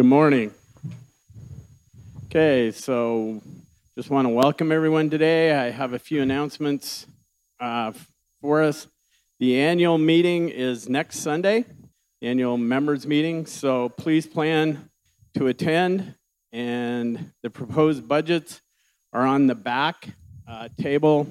[0.00, 0.50] Good morning.
[2.24, 3.42] Okay, so
[3.94, 5.52] just want to welcome everyone today.
[5.52, 7.06] I have a few announcements
[7.60, 7.92] uh,
[8.40, 8.86] for us.
[9.40, 11.66] The annual meeting is next Sunday,
[12.22, 14.88] annual members meeting, so please plan
[15.34, 16.14] to attend.
[16.50, 18.62] And the proposed budgets
[19.12, 20.08] are on the back
[20.48, 21.26] uh, table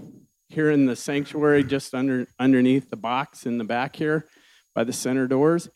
[0.50, 4.28] here in the sanctuary, just under underneath the box in the back here
[4.76, 5.70] by the center doors.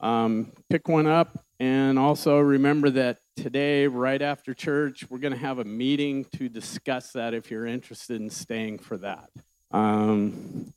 [0.00, 5.38] Um, pick one up, and also remember that today, right after church, we're going to
[5.38, 9.30] have a meeting to discuss that if you're interested in staying for that.
[9.70, 10.74] Um,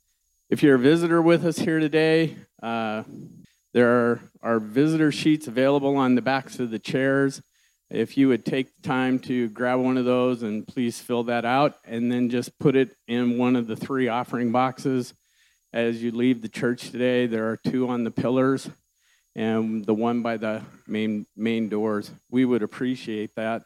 [0.50, 3.04] if you're a visitor with us here today, uh,
[3.74, 7.42] there are, are visitor sheets available on the backs of the chairs.
[7.90, 11.44] If you would take the time to grab one of those and please fill that
[11.44, 15.14] out, and then just put it in one of the three offering boxes
[15.74, 17.28] as you leave the church today.
[17.28, 18.70] There are two on the pillars
[19.40, 22.12] and the one by the main main doors.
[22.30, 23.64] We would appreciate that.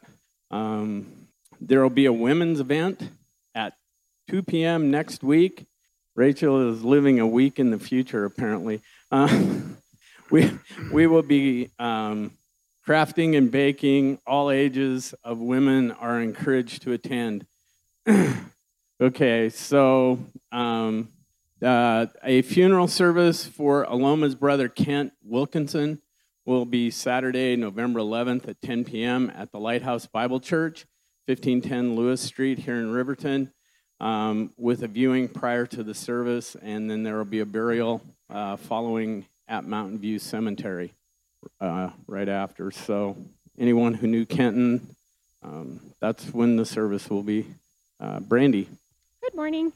[0.52, 1.26] Um,
[1.60, 3.02] there will be a women's event
[3.56, 3.72] at
[4.28, 4.92] 2 p.m.
[4.92, 5.66] next week.
[6.14, 8.82] Rachel is living a week in the future, apparently.
[9.10, 9.50] Uh,
[10.30, 10.52] we
[10.92, 12.30] we will be um,
[12.86, 14.20] crafting and baking.
[14.28, 17.46] All ages of women are encouraged to attend.
[19.00, 20.20] okay, so
[20.52, 21.08] um,
[21.64, 26.00] uh, a funeral service for Aloma's brother Kent Wilkinson
[26.44, 29.32] will be Saturday, November 11th at 10 p.m.
[29.34, 30.84] at the Lighthouse Bible Church,
[31.26, 33.50] 1510 Lewis Street here in Riverton,
[34.00, 38.02] um, with a viewing prior to the service, and then there will be a burial
[38.28, 40.92] uh, following at Mountain View Cemetery
[41.60, 42.70] uh, right after.
[42.70, 43.16] So,
[43.58, 44.94] anyone who knew Kenton,
[45.42, 47.46] um, that's when the service will be.
[48.00, 48.68] Uh, Brandy.
[49.22, 49.72] Good morning.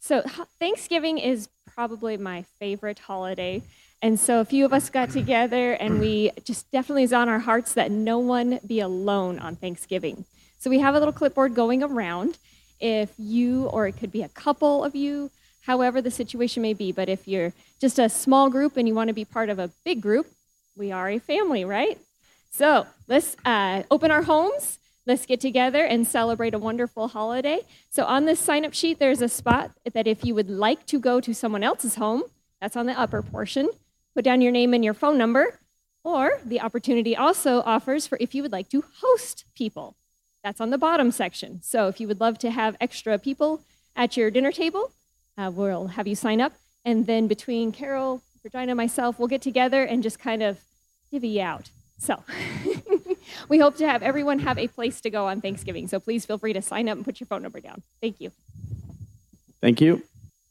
[0.00, 0.22] So,
[0.58, 3.62] Thanksgiving is probably my favorite holiday.
[4.00, 7.40] And so, a few of us got together, and we just definitely is on our
[7.40, 10.24] hearts that no one be alone on Thanksgiving.
[10.58, 12.38] So, we have a little clipboard going around.
[12.80, 15.30] If you, or it could be a couple of you,
[15.62, 19.08] however the situation may be, but if you're just a small group and you want
[19.08, 20.28] to be part of a big group,
[20.76, 21.98] we are a family, right?
[22.50, 24.77] So, let's uh, open our homes
[25.08, 27.60] Let's get together and celebrate a wonderful holiday.
[27.88, 31.00] So, on this sign up sheet, there's a spot that if you would like to
[31.00, 32.24] go to someone else's home,
[32.60, 33.70] that's on the upper portion.
[34.14, 35.60] Put down your name and your phone number.
[36.04, 39.96] Or the opportunity also offers for if you would like to host people.
[40.44, 41.62] That's on the bottom section.
[41.62, 43.62] So, if you would love to have extra people
[43.96, 44.92] at your dinner table,
[45.38, 46.52] uh, we'll have you sign up.
[46.84, 50.60] And then between Carol, Regina, myself, we'll get together and just kind of
[51.10, 51.70] divvy out.
[51.96, 52.22] So,
[53.48, 55.88] we hope to have everyone have a place to go on Thanksgiving.
[55.88, 57.82] So please feel free to sign up and put your phone number down.
[58.00, 58.32] Thank you.
[59.60, 60.02] Thank you.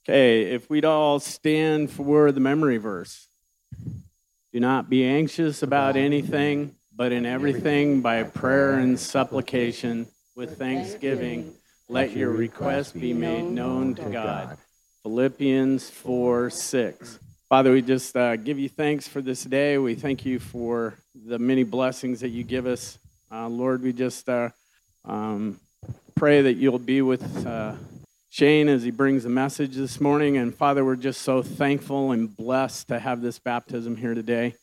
[0.08, 3.28] Okay, if we'd all stand for the memory verse.
[4.54, 11.54] Do not be anxious about anything, but in everything by prayer and supplication with thanksgiving,
[11.90, 14.58] let your request be made known to God.
[15.04, 17.20] Philippians 4 6.
[17.50, 19.78] Father, we just uh, give you thanks for this day.
[19.78, 23.00] We thank you for the many blessings that you give us.
[23.32, 24.50] Uh, Lord, we just uh,
[25.06, 25.58] um,
[26.14, 27.76] pray that you'll be with uh,
[28.28, 30.36] Shane as he brings the message this morning.
[30.36, 34.54] And Father, we're just so thankful and blessed to have this baptism here today.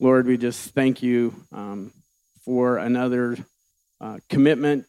[0.00, 1.92] Lord, we just thank you um,
[2.44, 3.36] for another
[4.00, 4.86] uh, commitment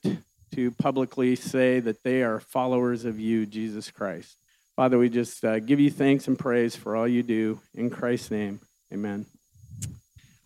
[0.56, 4.35] to publicly say that they are followers of you, Jesus Christ.
[4.75, 7.62] Father, we just uh, give you thanks and praise for all you do.
[7.75, 8.59] In Christ's name,
[8.94, 9.25] amen.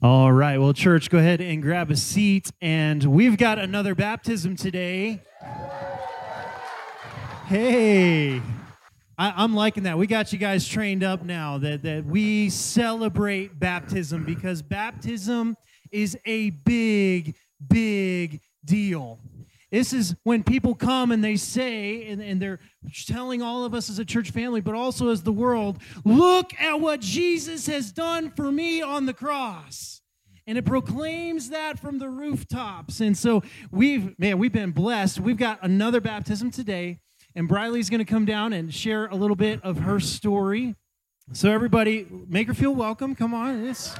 [0.04, 0.60] All right.
[0.60, 2.52] Well, church, go ahead and grab a seat.
[2.62, 5.24] And we've got another baptism today.
[7.48, 8.40] Hey,
[9.18, 9.98] I, am liking that.
[9.98, 15.58] We got you guys trained up now that, that we celebrate baptism because baptism
[15.92, 17.36] is a big,
[17.68, 19.20] big deal.
[19.72, 22.60] This is when people come and they say, and, and they're
[23.06, 26.80] telling all of us as a church family, but also as the world, look at
[26.80, 30.02] what Jesus has done for me on the cross.
[30.48, 33.02] And it proclaims that from the rooftops.
[33.02, 35.20] And so we've, man, we've been blessed.
[35.20, 37.00] We've got another baptism today,
[37.36, 40.76] and Briley's going to come down and share a little bit of her story.
[41.32, 43.14] So, everybody, make her feel welcome.
[43.14, 43.68] Come on.
[43.68, 43.96] It's.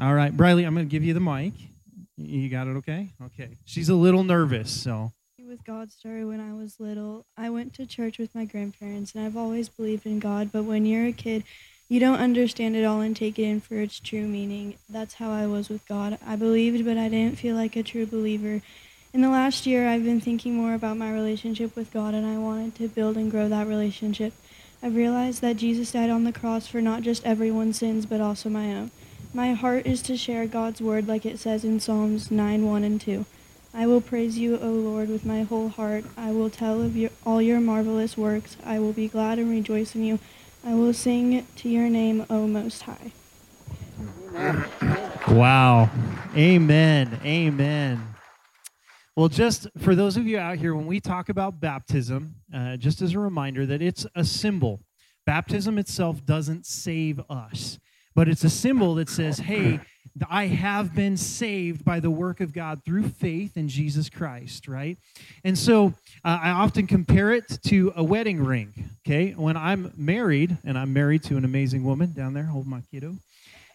[0.00, 1.54] All right, Briley, I'm going to give you the mic.
[2.16, 3.08] You got it okay?
[3.20, 3.58] Okay.
[3.64, 5.12] She's a little nervous, so.
[5.44, 9.26] With God's story when I was little, I went to church with my grandparents, and
[9.26, 11.42] I've always believed in God, but when you're a kid,
[11.88, 14.76] you don't understand it all and take it in for its true meaning.
[14.88, 16.16] That's how I was with God.
[16.24, 18.62] I believed, but I didn't feel like a true believer.
[19.12, 22.38] In the last year, I've been thinking more about my relationship with God, and I
[22.38, 24.32] wanted to build and grow that relationship.
[24.80, 28.48] I've realized that Jesus died on the cross for not just everyone's sins, but also
[28.48, 28.92] my own.
[29.34, 33.00] My heart is to share God's word like it says in Psalms 9 1 and
[33.00, 33.26] 2.
[33.74, 36.04] I will praise you, O Lord, with my whole heart.
[36.16, 38.56] I will tell of your, all your marvelous works.
[38.64, 40.18] I will be glad and rejoice in you.
[40.64, 43.12] I will sing to your name, O Most High.
[45.28, 45.90] Wow.
[46.34, 47.20] Amen.
[47.22, 48.02] Amen.
[49.14, 53.02] Well, just for those of you out here, when we talk about baptism, uh, just
[53.02, 54.80] as a reminder that it's a symbol.
[55.26, 57.78] Baptism itself doesn't save us,
[58.18, 59.78] but it's a symbol that says, hey,
[60.28, 64.98] I have been saved by the work of God through faith in Jesus Christ, right?
[65.44, 65.94] And so
[66.24, 68.74] uh, I often compare it to a wedding ring,
[69.06, 69.34] okay?
[69.34, 73.14] When I'm married, and I'm married to an amazing woman down there, hold my kiddo,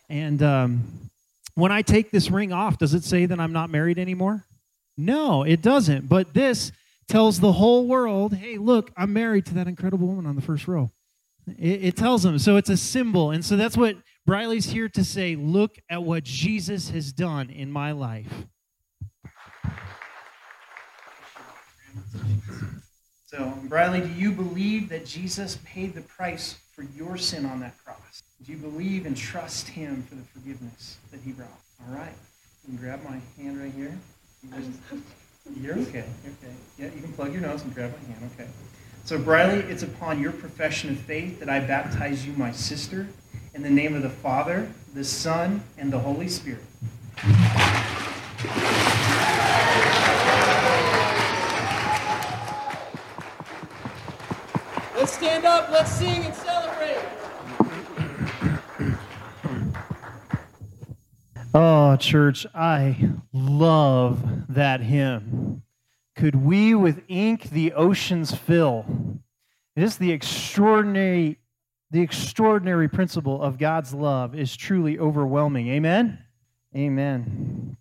[0.10, 1.10] and um,
[1.56, 4.44] when I take this ring off, does it say that I'm not married anymore?
[4.98, 6.10] No, it doesn't.
[6.10, 6.74] But this
[7.08, 10.68] tells the whole world, hey, look, I'm married to that incredible woman on the first
[10.68, 10.92] row.
[11.48, 12.38] It, it tells them.
[12.40, 13.32] So it's a symbol.
[13.32, 15.36] And so that's what Briley's here to say.
[15.36, 18.46] Look at what Jesus has done in my life.
[23.26, 27.76] So, Briley, do you believe that Jesus paid the price for your sin on that
[27.84, 28.24] cross?
[28.46, 31.50] Do you believe and trust him for the forgiveness that he brought?
[31.82, 32.14] All right.
[32.64, 33.98] You can grab my hand right here.
[35.60, 36.04] You're okay.
[36.24, 36.54] You're okay.
[36.78, 38.32] Yeah, you can plug your nose and grab my hand.
[38.34, 38.50] Okay.
[39.04, 43.08] So, Briley, it's upon your profession of faith that I baptize you, my sister,
[43.54, 46.64] in the name of the Father, the Son, and the Holy Spirit.
[54.96, 56.98] Let's stand up, let's sing and celebrate.
[61.54, 65.62] Oh, church, I love that hymn.
[66.16, 68.86] Could we with ink the oceans fill?
[69.76, 71.38] It is the extraordinary,
[71.94, 75.68] the extraordinary principle of God's love is truly overwhelming.
[75.68, 76.18] Amen?
[76.76, 77.78] Amen.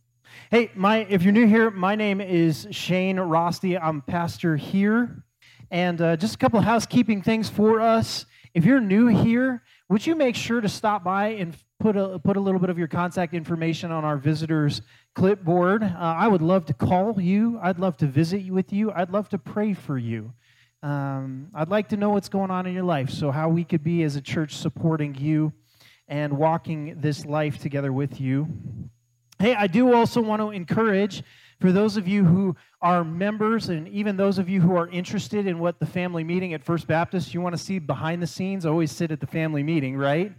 [0.51, 3.79] Hey, my if you're new here, my name is Shane Rosti.
[3.79, 5.25] I'm pastor here.
[5.71, 8.27] And uh, just a couple of housekeeping things for us.
[8.53, 12.37] If you're new here, would you make sure to stop by and put a, put
[12.37, 14.83] a little bit of your contact information on our visitors
[15.15, 15.83] clipboard.
[15.83, 17.59] Uh, I would love to call you.
[17.63, 18.93] I'd love to visit with you.
[18.93, 20.35] I'd love to pray for you.
[20.83, 23.85] Um, I'd like to know what's going on in your life, so how we could
[23.85, 25.53] be as a church supporting you
[26.09, 28.49] and walking this life together with you.
[29.39, 31.23] Hey, I do also want to encourage
[31.61, 35.47] for those of you who are members and even those of you who are interested
[35.47, 38.67] in what the family meeting at First Baptist, you want to see behind the scenes,
[38.67, 40.33] always sit at the family meeting, right?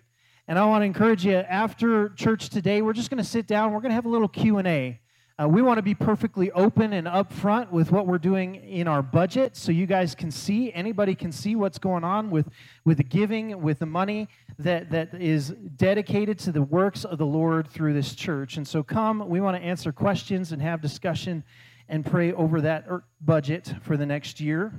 [0.49, 3.71] And I want to encourage you after church today, we're just going to sit down.
[3.71, 4.99] We're going to have a little Q&A.
[5.41, 9.01] Uh, we want to be perfectly open and upfront with what we're doing in our
[9.01, 12.47] budget so you guys can see, anybody can see what's going on with,
[12.85, 14.27] with the giving, with the money
[14.59, 18.57] that, that is dedicated to the works of the Lord through this church.
[18.57, 21.44] And so come, we want to answer questions and have discussion
[21.89, 24.71] and pray over that er, budget for the next year.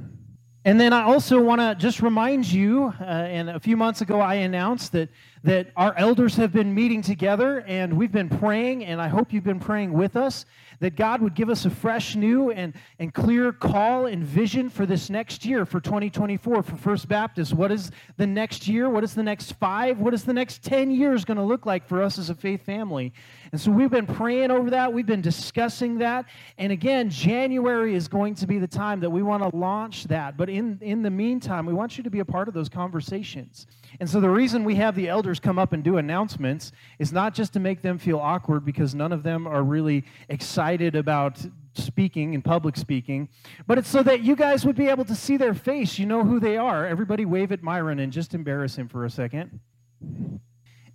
[0.64, 4.20] And then I also want to just remind you, uh, and a few months ago
[4.20, 5.08] I announced that,
[5.44, 9.44] that our elders have been meeting together and we've been praying, and I hope you've
[9.44, 10.46] been praying with us
[10.80, 14.86] that God would give us a fresh, new, and, and clear call and vision for
[14.86, 17.52] this next year, for 2024, for First Baptist.
[17.52, 18.88] What is the next year?
[18.88, 20.00] What is the next five?
[20.00, 22.64] What is the next 10 years going to look like for us as a faith
[22.64, 23.12] family?
[23.52, 24.92] And so we've been praying over that.
[24.92, 26.24] We've been discussing that.
[26.56, 30.38] And again, January is going to be the time that we want to launch that.
[30.38, 33.66] But in, in the meantime, we want you to be a part of those conversations.
[34.00, 37.34] And so the reason we have the elders come up and do announcements is not
[37.34, 42.34] just to make them feel awkward because none of them are really excited about speaking
[42.34, 43.28] and public speaking,
[43.66, 45.98] but it's so that you guys would be able to see their face.
[45.98, 46.86] You know who they are.
[46.86, 49.60] Everybody wave at Myron and just embarrass him for a second.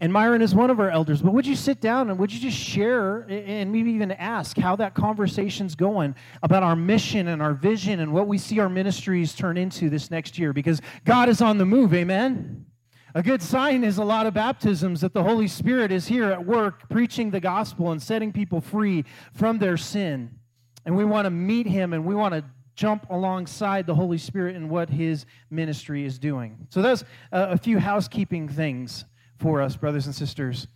[0.01, 1.21] And Myron is one of our elders.
[1.21, 4.77] But would you sit down and would you just share and maybe even ask how
[4.77, 9.35] that conversation's going about our mission and our vision and what we see our ministries
[9.35, 10.53] turn into this next year?
[10.53, 12.65] Because God is on the move, amen?
[13.15, 16.45] A good sign is a lot of baptisms that the Holy Spirit is here at
[16.45, 20.29] work preaching the gospel and setting people free from their sin.
[20.85, 22.43] And we want to meet him and we want to
[22.75, 26.67] jump alongside the Holy Spirit in what his ministry is doing.
[26.69, 29.05] So, that's a few housekeeping things
[29.37, 30.67] for us, brothers and sisters.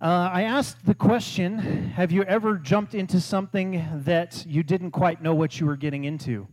[0.00, 5.22] Uh, I asked the question Have you ever jumped into something that you didn't quite
[5.22, 6.48] know what you were getting into?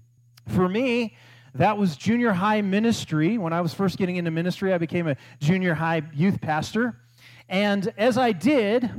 [0.47, 1.17] For me,
[1.55, 3.37] that was junior high ministry.
[3.37, 6.99] When I was first getting into ministry, I became a junior high youth pastor.
[7.47, 8.89] And as I did,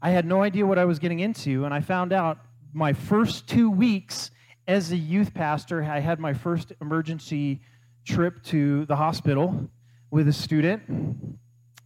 [0.00, 1.64] I had no idea what I was getting into.
[1.64, 2.38] And I found out
[2.72, 4.30] my first two weeks
[4.68, 7.60] as a youth pastor, I had my first emergency
[8.04, 9.68] trip to the hospital
[10.12, 10.82] with a student.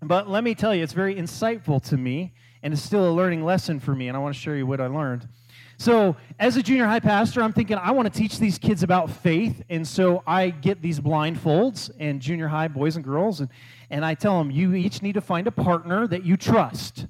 [0.02, 3.42] But let me tell you, it's very insightful to me, and it's still a learning
[3.42, 5.26] lesson for me, and I want to share you what I learned.
[5.76, 9.10] So, as a junior high pastor, I'm thinking I want to teach these kids about
[9.10, 13.48] faith, and so I get these blindfolds and junior high boys and girls, and,
[13.90, 17.06] and I tell them, you each need to find a partner that you trust.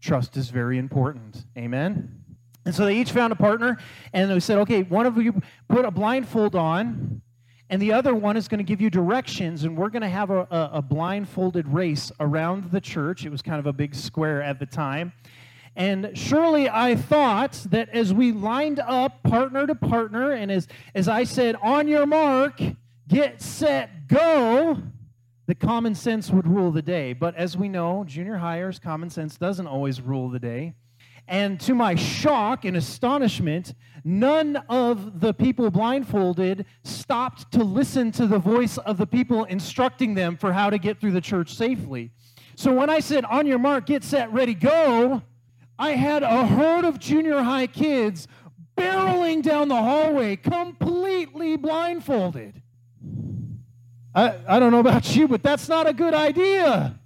[0.00, 1.44] Trust is very important.
[1.56, 2.22] Amen?
[2.64, 3.78] And so they each found a partner,
[4.12, 7.22] and they said, okay, one of you put a blindfold on,
[7.70, 10.30] and the other one is going to give you directions, and we're going to have
[10.30, 13.24] a, a, a, blindfolded race around the church.
[13.24, 15.12] It was kind of a big square at the time.
[15.74, 21.08] And surely I thought that as we lined up partner to partner, and as, as
[21.08, 22.60] I said, on your mark,
[23.08, 24.82] get set, go,
[25.46, 27.14] the common sense would rule the day.
[27.14, 30.74] But as we know, junior hires, common sense doesn't always rule the day.
[31.26, 33.74] And to my shock and astonishment,
[34.04, 40.14] none of the people blindfolded stopped to listen to the voice of the people instructing
[40.14, 42.10] them for how to get through the church safely.
[42.56, 45.22] So when I said, on your mark, get set, ready, go,
[45.82, 48.28] I had a herd of junior high kids
[48.76, 52.62] barreling down the hallway, completely blindfolded.
[54.14, 57.00] I, I don't know about you, but that's not a good idea.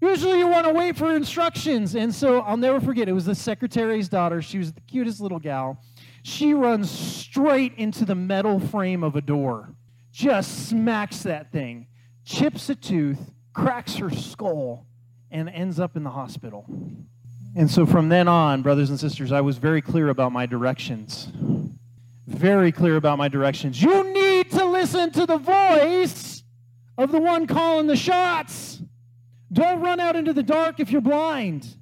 [0.00, 1.94] Usually you want to wait for instructions.
[1.94, 4.40] And so I'll never forget, it was the secretary's daughter.
[4.40, 5.78] She was the cutest little gal.
[6.22, 9.74] She runs straight into the metal frame of a door,
[10.10, 11.86] just smacks that thing,
[12.24, 14.86] chips a tooth, cracks her skull,
[15.30, 16.64] and ends up in the hospital.
[17.54, 21.28] And so from then on, brothers and sisters, I was very clear about my directions.
[22.26, 23.82] Very clear about my directions.
[23.82, 26.44] You need to listen to the voice
[26.96, 28.82] of the one calling the shots.
[29.52, 31.76] Don't run out into the dark if you're blind.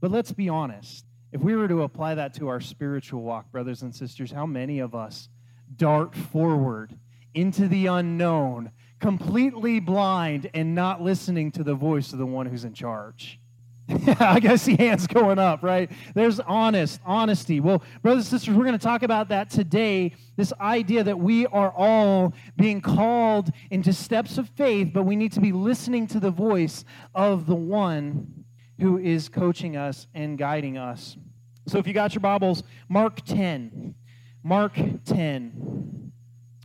[0.00, 1.04] But let's be honest.
[1.32, 4.78] If we were to apply that to our spiritual walk, brothers and sisters, how many
[4.78, 5.28] of us
[5.74, 6.96] dart forward
[7.34, 12.64] into the unknown, completely blind and not listening to the voice of the one who's
[12.64, 13.40] in charge?
[14.18, 15.90] I guess see hands going up, right?
[16.14, 17.60] There's honest, honesty.
[17.60, 20.12] Well, brothers and sisters, we're going to talk about that today.
[20.36, 25.32] This idea that we are all being called into steps of faith, but we need
[25.32, 28.44] to be listening to the voice of the one
[28.80, 31.16] who is coaching us and guiding us.
[31.68, 33.94] So if you got your Bibles, Mark 10.
[34.42, 34.74] Mark
[35.04, 36.12] 10.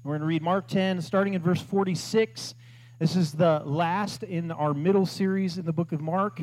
[0.03, 2.55] We're going to read Mark 10, starting in verse 46.
[2.97, 6.41] This is the last in our middle series in the book of Mark.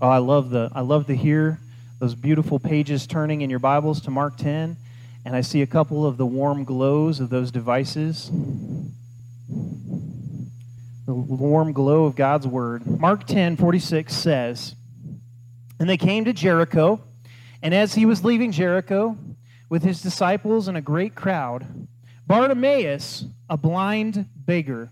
[0.00, 1.58] Oh, I love the I love to hear
[1.98, 4.76] those beautiful pages turning in your Bibles to Mark 10,
[5.24, 8.30] and I see a couple of the warm glows of those devices.
[11.06, 12.86] The warm glow of God's word.
[12.86, 14.76] Mark 10, 46 says,
[15.80, 17.00] And they came to Jericho,
[17.62, 19.18] and as he was leaving Jericho
[19.68, 21.66] with his disciples and a great crowd,
[22.26, 24.90] Bartimaeus, a blind beggar,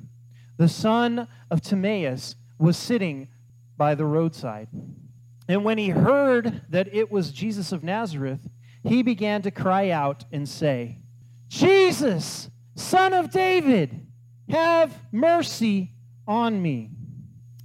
[0.56, 3.28] the son of Timaeus, was sitting
[3.76, 4.68] by the roadside.
[5.48, 8.48] And when he heard that it was Jesus of Nazareth,
[8.82, 10.98] he began to cry out and say,
[11.48, 14.06] Jesus, son of David,
[14.48, 15.92] have mercy
[16.26, 16.90] on me.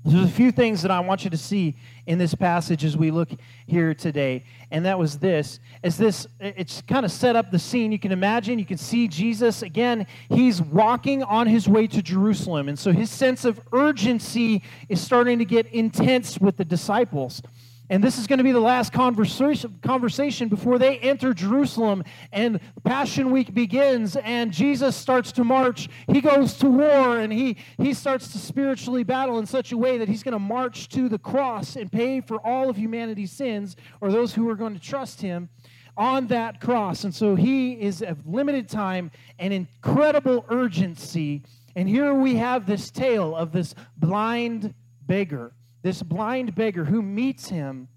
[0.03, 1.75] There's a few things that I want you to see
[2.07, 3.29] in this passage as we look
[3.67, 4.43] here today.
[4.71, 5.59] And that was this.
[5.83, 7.91] As this, it's kind of set up the scene.
[7.91, 10.07] You can imagine, you can see Jesus again.
[10.29, 12.67] He's walking on his way to Jerusalem.
[12.67, 17.43] And so his sense of urgency is starting to get intense with the disciples.
[17.91, 23.31] And this is going to be the last conversation, before they enter Jerusalem and Passion
[23.31, 25.89] Week begins and Jesus starts to march.
[26.07, 29.97] He goes to war and he, he starts to spiritually battle in such a way
[29.97, 33.75] that he's going to march to the cross and pay for all of humanity's sins
[33.99, 35.49] or those who are going to trust him
[35.97, 37.03] on that cross.
[37.03, 41.43] And so he is of limited time and incredible urgency.
[41.75, 44.73] And here we have this tale of this blind
[45.07, 47.87] beggar this blind beggar who meets him,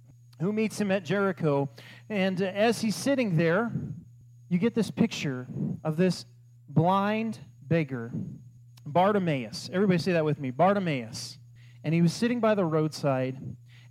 [0.40, 1.68] who meets him at Jericho.
[2.08, 3.72] And as he's sitting there,
[4.48, 5.46] you get this picture
[5.82, 6.26] of this
[6.68, 8.10] blind beggar,
[8.86, 9.70] Bartimaeus.
[9.72, 11.38] Everybody say that with me Bartimaeus.
[11.82, 13.38] And he was sitting by the roadside,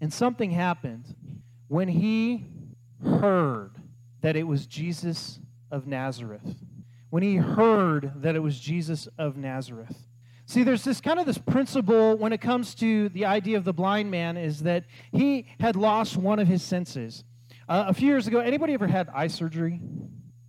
[0.02, 1.16] and something happened
[1.68, 2.48] when he
[3.04, 3.72] heard
[4.22, 6.56] that it was Jesus of Nazareth.
[7.10, 9.96] When he heard that it was Jesus of Nazareth.
[10.46, 13.74] See, there's this kind of this principle when it comes to the idea of the
[13.74, 17.24] blind man is that he had lost one of his senses.
[17.70, 19.80] Uh, a few years ago, anybody ever had eye surgery?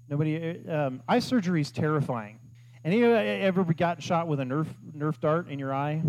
[0.08, 0.60] Nobody.
[0.68, 2.40] Uh, um, eye surgery is terrifying.
[2.84, 6.02] Any ever got shot with a nerf nerf dart in your eye?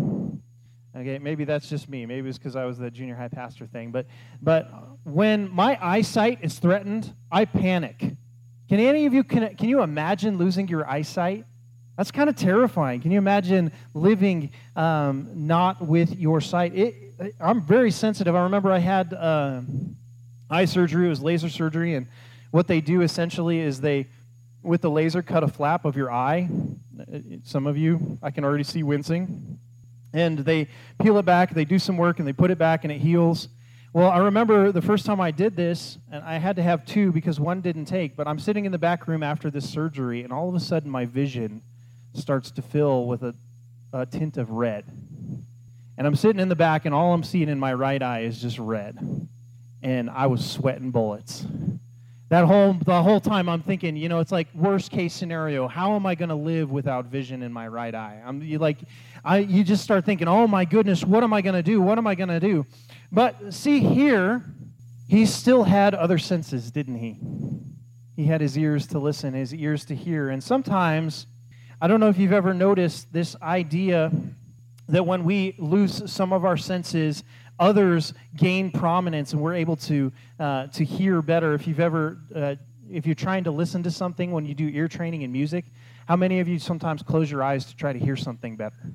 [0.94, 2.06] Okay, maybe that's just me.
[2.06, 3.92] Maybe it's because I was the junior high pastor thing.
[3.92, 4.06] But
[4.42, 4.68] but
[5.04, 8.16] when my eyesight is threatened, I panic.
[8.68, 11.44] Can any of you, can, can you imagine losing your eyesight?
[11.96, 13.00] That's kind of terrifying.
[13.00, 16.74] Can you imagine living um, not with your sight?
[16.74, 16.94] It,
[17.40, 18.34] I'm very sensitive.
[18.34, 19.62] I remember I had uh,
[20.50, 22.06] eye surgery, it was laser surgery, and
[22.50, 24.08] what they do essentially is they,
[24.62, 26.48] with the laser, cut a flap of your eye.
[27.44, 29.58] Some of you, I can already see wincing.
[30.12, 30.68] And they
[31.02, 33.48] peel it back, they do some work, and they put it back, and it heals.
[33.92, 37.10] Well, I remember the first time I did this, and I had to have two
[37.10, 40.32] because one didn't take, but I'm sitting in the back room after this surgery, and
[40.32, 41.62] all of a sudden my vision
[42.16, 43.34] starts to fill with a,
[43.92, 44.84] a tint of red.
[45.98, 48.40] And I'm sitting in the back, and all I'm seeing in my right eye is
[48.40, 48.98] just red.
[49.82, 51.46] And I was sweating bullets.
[52.28, 55.68] That whole the whole time I'm thinking, you know, it's like worst case scenario.
[55.68, 58.20] How am I going to live without vision in my right eye?
[58.24, 58.78] I'm you like,
[59.24, 61.80] I you just start thinking, oh my goodness, what am I going to do?
[61.80, 62.66] What am I going to do?
[63.12, 64.42] But see here,
[65.08, 67.20] he still had other senses, didn't he?
[68.16, 70.30] He had his ears to listen, his ears to hear.
[70.30, 71.28] And sometimes,
[71.80, 74.10] I don't know if you've ever noticed this idea
[74.88, 77.22] that when we lose some of our senses,
[77.58, 81.52] others gain prominence and we're able to, uh, to hear better.
[81.52, 82.54] If you've ever, uh,
[82.90, 85.66] if you're trying to listen to something when you do ear training in music,
[86.08, 88.94] how many of you sometimes close your eyes to try to hear something better?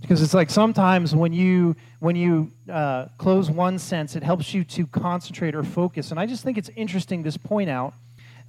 [0.00, 4.64] because it's like sometimes when you when you uh, close one sense it helps you
[4.64, 7.92] to concentrate or focus and i just think it's interesting this point out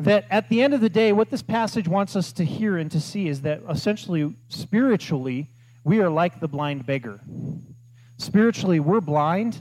[0.04, 2.92] that at the end of the day what this passage wants us to hear and
[2.92, 5.50] to see is that essentially spiritually
[5.84, 7.20] we are like the blind beggar.
[8.18, 9.60] Spiritually we're blind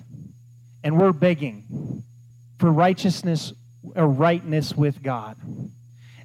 [0.82, 2.04] and we're begging
[2.58, 3.52] for righteousness
[3.96, 5.36] or rightness with god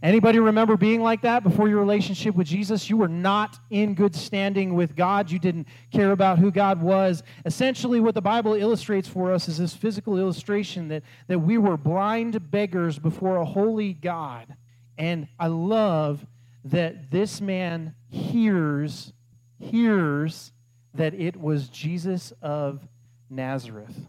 [0.05, 2.91] Anybody remember being like that before your relationship with Jesus?
[2.91, 5.31] You were not in good standing with God.
[5.31, 7.23] You didn't care about who God was.
[7.43, 11.75] Essentially, what the Bible illustrates for us is this physical illustration that, that we were
[11.75, 14.55] blind beggars before a holy God.
[14.95, 16.23] And I love
[16.65, 19.11] that this man hears,
[19.57, 20.51] hears
[20.93, 22.87] that it was Jesus of
[23.27, 23.99] Nazareth.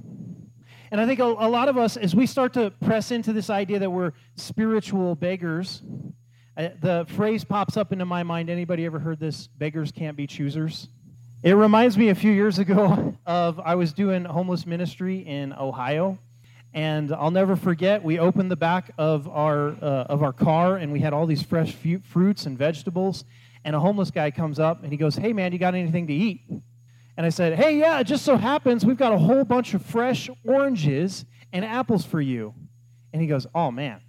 [0.91, 3.51] And I think a, a, lot of us, as we start to press into this
[3.51, 5.83] idea that we're spiritual beggars,
[6.57, 8.49] uh, the phrase pops up into my mind.
[8.49, 9.49] Anybody ever heard this?
[9.49, 10.89] Beggars can't be choosers.
[11.43, 16.19] It reminds me a few years ago of I was doing homeless ministry in Ohio,
[16.73, 18.03] and I'll never forget.
[18.05, 21.43] We opened the back of our uh, of our car, and we had all these
[21.43, 23.25] fresh fruits and vegetables.
[23.65, 26.13] And a homeless guy comes up and he goes, "Hey man, you got anything to
[26.13, 26.43] eat?"
[27.17, 29.85] And I said, Hey, yeah, it just so happens we've got a whole bunch of
[29.85, 32.55] fresh oranges and apples for you.
[33.13, 34.01] And he goes, Oh, man.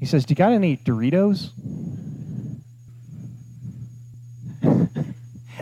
[0.00, 1.50] He says, Do you got any Doritos?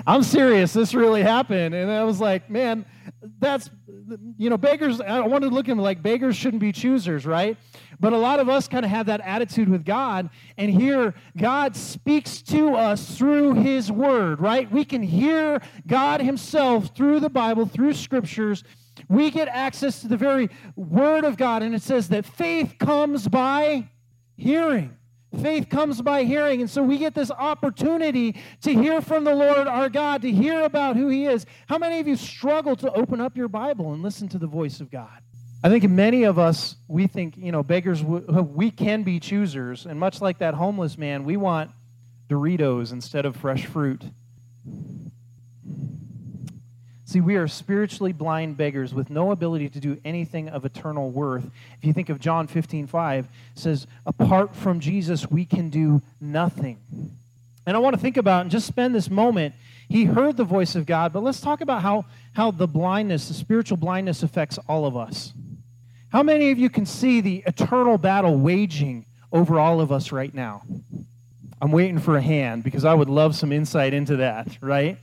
[0.06, 0.72] I'm serious.
[0.72, 1.74] This really happened.
[1.74, 2.84] And I was like, Man,
[3.38, 3.70] that's,
[4.36, 7.56] you know, beggars, I wanted to look at him like beggars shouldn't be choosers, right?
[8.00, 10.30] But a lot of us kind of have that attitude with God.
[10.56, 14.70] And here, God speaks to us through His Word, right?
[14.70, 18.64] We can hear God Himself through the Bible, through Scriptures.
[19.08, 21.62] We get access to the very Word of God.
[21.62, 23.88] And it says that faith comes by
[24.36, 24.96] hearing.
[25.40, 26.60] Faith comes by hearing.
[26.60, 30.62] And so we get this opportunity to hear from the Lord our God, to hear
[30.62, 31.46] about who He is.
[31.68, 34.80] How many of you struggle to open up your Bible and listen to the voice
[34.80, 35.22] of God?
[35.64, 39.86] I think many of us, we think, you know, beggars, we can be choosers.
[39.86, 41.70] And much like that homeless man, we want
[42.28, 44.02] Doritos instead of fresh fruit.
[47.04, 51.48] See, we are spiritually blind beggars with no ability to do anything of eternal worth.
[51.78, 56.78] If you think of John 15, 5, says, apart from Jesus, we can do nothing.
[57.66, 59.54] And I want to think about and just spend this moment.
[59.88, 63.34] He heard the voice of God, but let's talk about how, how the blindness, the
[63.34, 65.34] spiritual blindness, affects all of us.
[66.12, 70.32] How many of you can see the eternal battle waging over all of us right
[70.34, 70.60] now?
[71.58, 74.98] I'm waiting for a hand because I would love some insight into that, right?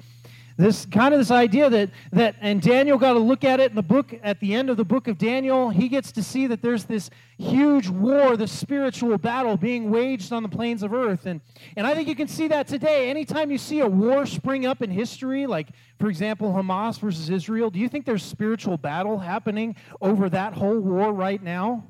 [0.60, 3.78] This kind of this idea that that and Daniel got to look at it in
[3.78, 6.62] the book at the end of the book of Daniel, he gets to see that
[6.62, 11.28] there's this huge war, this spiritual battle being waged on the plains of earth.
[11.28, 11.39] And
[11.78, 13.10] and I think you can see that today.
[13.10, 17.69] Anytime you see a war spring up in history, like for example, Hamas versus Israel,
[17.69, 21.86] do you think there's spiritual battle happening over that whole war right now?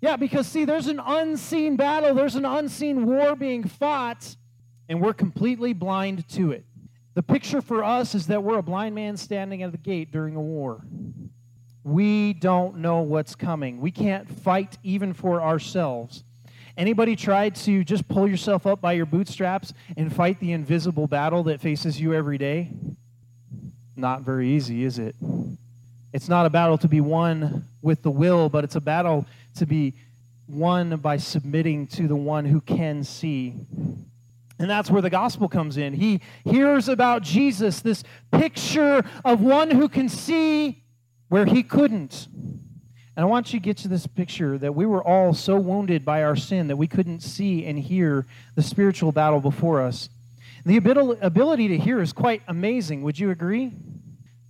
[0.00, 4.36] Yeah, because see, there's an unseen battle, there's an unseen war being fought,
[4.88, 6.64] and we're completely blind to it.
[7.14, 10.34] The picture for us is that we're a blind man standing at the gate during
[10.34, 10.82] a war.
[11.84, 13.80] We don't know what's coming.
[13.80, 16.24] We can't fight even for ourselves.
[16.76, 21.42] Anybody tried to just pull yourself up by your bootstraps and fight the invisible battle
[21.44, 22.70] that faces you every day?
[23.94, 25.14] Not very easy, is it?
[26.14, 29.66] It's not a battle to be won with the will, but it's a battle to
[29.66, 29.94] be
[30.48, 33.54] won by submitting to the one who can see.
[34.62, 35.92] And that's where the gospel comes in.
[35.92, 40.84] He hears about Jesus, this picture of one who can see
[41.28, 42.28] where he couldn't.
[43.16, 46.04] And I want you to get to this picture that we were all so wounded
[46.04, 50.08] by our sin that we couldn't see and hear the spiritual battle before us.
[50.64, 53.02] The ability to hear is quite amazing.
[53.02, 53.72] Would you agree?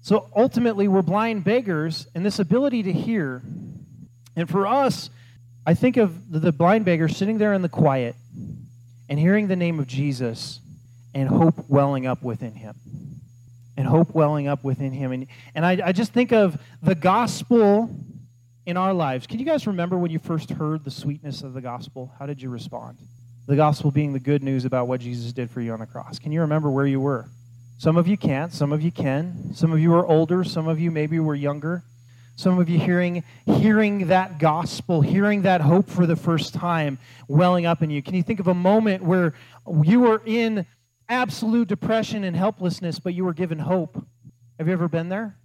[0.02, 3.40] So ultimately, we're blind beggars, and this ability to hear.
[4.36, 5.08] And for us,
[5.66, 8.14] I think of the blind beggar sitting there in the quiet
[9.12, 10.58] and hearing the name of Jesus
[11.12, 12.74] and hope welling up within him.
[13.76, 15.12] And hope welling up within him.
[15.12, 17.94] And, and I, I just think of the gospel
[18.64, 19.26] in our lives.
[19.26, 22.10] Can you guys remember when you first heard the sweetness of the gospel?
[22.18, 22.96] How did you respond?
[23.46, 26.18] The gospel being the good news about what Jesus did for you on the cross.
[26.18, 27.28] Can you remember where you were?
[27.76, 29.52] Some of you can't, some of you can.
[29.52, 31.84] Some of you are older, some of you maybe were younger.
[32.36, 37.66] Some of you hearing hearing that gospel, hearing that hope for the first time welling
[37.66, 38.02] up in you.
[38.02, 39.34] Can you think of a moment where
[39.82, 40.66] you were in
[41.08, 44.04] absolute depression and helplessness but you were given hope?
[44.58, 45.36] Have you ever been there?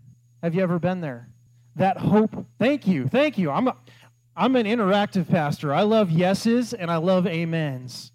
[0.41, 1.29] Have you ever been there?
[1.77, 2.45] that hope.
[2.59, 3.07] Thank you.
[3.07, 3.51] Thank you.
[3.51, 3.77] I'm, a,
[4.35, 5.73] I'm an interactive pastor.
[5.73, 8.11] I love yeses and I love amens.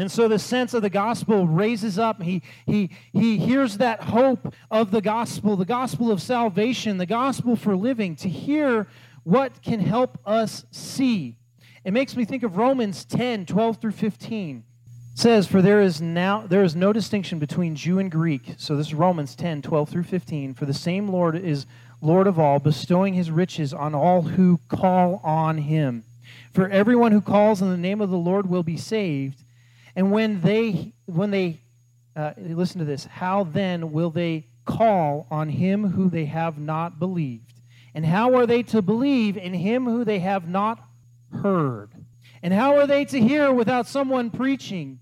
[0.00, 2.22] And so the sense of the gospel raises up.
[2.22, 7.54] He, he, he hears that hope of the gospel, the gospel of salvation, the gospel
[7.54, 8.86] for living, to hear
[9.24, 11.36] what can help us see.
[11.84, 14.64] It makes me think of Romans 10 12 through 15
[15.12, 18.54] It says, For there is now there is no distinction between Jew and Greek.
[18.56, 20.54] So this is Romans 10, 12 through 15.
[20.54, 21.66] For the same Lord is
[22.00, 26.04] Lord of all, bestowing his riches on all who call on him.
[26.54, 29.44] For everyone who calls on the name of the Lord will be saved.
[30.00, 31.60] And when they when they
[32.16, 36.98] uh, listen to this, how then will they call on him who they have not
[36.98, 37.60] believed?
[37.94, 40.82] And how are they to believe in him who they have not
[41.42, 41.90] heard?
[42.42, 45.00] And how are they to hear without someone preaching?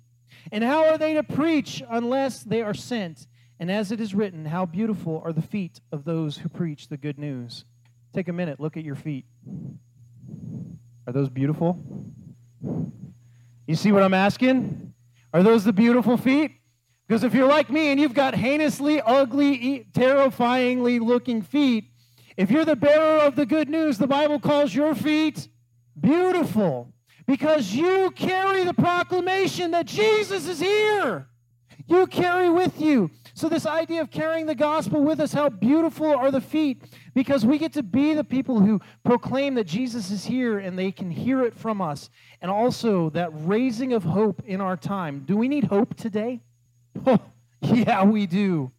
[0.51, 3.29] And how are they to preach unless they are sent?
[3.61, 6.97] And as it is written, how beautiful are the feet of those who preach the
[6.97, 7.65] good news.
[8.13, 9.27] Take a minute, look at your feet.
[11.07, 11.79] Are those beautiful?
[13.69, 14.95] You see what I'm asking?
[15.35, 16.53] Are those the beautiful feet?
[17.07, 21.93] Because if you're like me and you've got heinously ugly, terrifyingly looking feet,
[22.39, 25.49] if you're the bearer of the good news, the Bible calls your feet
[26.01, 26.95] beautiful
[27.27, 31.29] because you carry the proclamation that Jesus is here.
[31.87, 36.12] You carry with you so, this idea of carrying the gospel with us, how beautiful
[36.12, 36.83] are the feet,
[37.14, 40.90] because we get to be the people who proclaim that Jesus is here and they
[40.90, 42.11] can hear it from us.
[42.42, 45.22] And also that raising of hope in our time.
[45.24, 46.40] Do we need hope today?
[47.07, 47.20] Oh,
[47.61, 48.72] yeah, we do.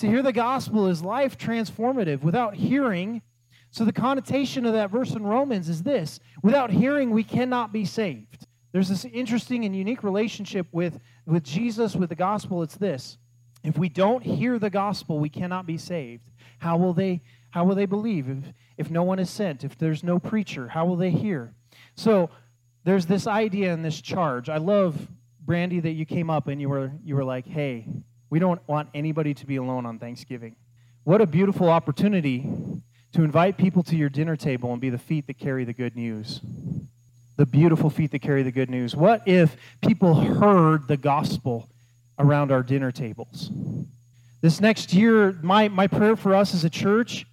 [0.00, 2.22] To hear the gospel is life transformative.
[2.22, 3.22] Without hearing,
[3.70, 7.86] so the connotation of that verse in Romans is this without hearing, we cannot be
[7.86, 8.46] saved.
[8.72, 12.62] There's this interesting and unique relationship with, with Jesus, with the gospel.
[12.62, 13.16] It's this
[13.62, 16.30] if we don't hear the gospel, we cannot be saved.
[16.58, 19.64] How will they, how will they believe if, if no one is sent?
[19.64, 21.54] If there's no preacher, how will they hear?
[21.94, 22.30] So
[22.84, 24.48] there's this idea and this charge.
[24.48, 25.08] I love,
[25.40, 27.86] Brandy, that you came up and you were, you were like, hey,
[28.30, 30.56] we don't want anybody to be alone on Thanksgiving.
[31.04, 32.48] What a beautiful opportunity
[33.12, 35.94] to invite people to your dinner table and be the feet that carry the good
[35.94, 36.40] news.
[37.36, 38.96] The beautiful feet that carry the good news.
[38.96, 41.68] What if people heard the gospel
[42.18, 43.50] around our dinner tables.
[44.40, 47.26] This next year, my, my prayer for us as a church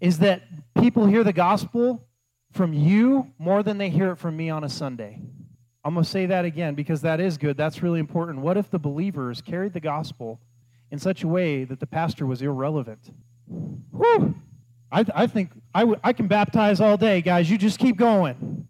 [0.00, 0.42] is that
[0.80, 2.06] people hear the gospel
[2.52, 5.20] from you more than they hear it from me on a Sunday.
[5.84, 7.56] I'm going to say that again because that is good.
[7.56, 8.40] That's really important.
[8.40, 10.40] What if the believers carried the gospel
[10.90, 13.12] in such a way that the pastor was irrelevant?
[13.48, 14.34] Whew.
[14.90, 17.48] I, I think I, w- I can baptize all day, guys.
[17.50, 18.66] You just keep going.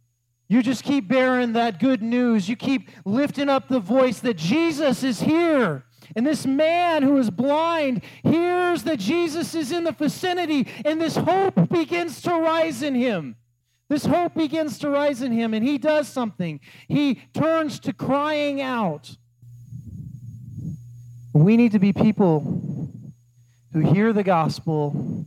[0.49, 2.49] You just keep bearing that good news.
[2.49, 5.85] You keep lifting up the voice that Jesus is here.
[6.15, 11.17] And this man who is blind hears that Jesus is in the vicinity, and this
[11.17, 13.37] hope begins to rise in him.
[13.89, 16.61] This hope begins to rise in him, and he does something.
[16.87, 19.17] He turns to crying out.
[21.33, 22.41] We need to be people
[23.73, 25.27] who hear the gospel,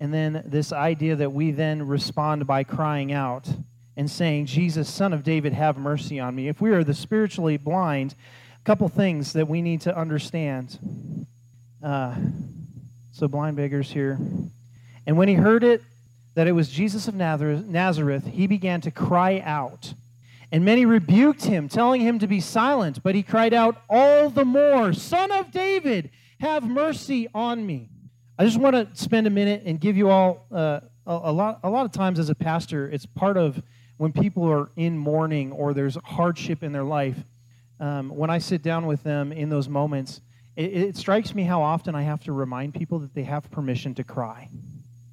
[0.00, 3.48] and then this idea that we then respond by crying out
[3.96, 6.48] and saying, Jesus, son of David, have mercy on me.
[6.48, 8.14] If we are the spiritually blind,
[8.60, 11.26] a couple things that we need to understand.
[11.82, 12.14] Uh,
[13.12, 14.18] so, blind beggars here.
[15.06, 15.82] And when he heard it,
[16.34, 19.94] that it was Jesus of Nazareth, he began to cry out.
[20.50, 23.02] And many rebuked him, telling him to be silent.
[23.02, 27.90] But he cried out all the more, Son of David, have mercy on me.
[28.38, 31.60] I just want to spend a minute and give you all uh, a, a, lot.
[31.62, 33.62] A lot of times, as a pastor, it's part of
[33.96, 37.16] when people are in mourning or there's hardship in their life,
[37.80, 40.20] um, when I sit down with them in those moments,
[40.56, 43.94] it, it strikes me how often I have to remind people that they have permission
[43.94, 44.48] to cry.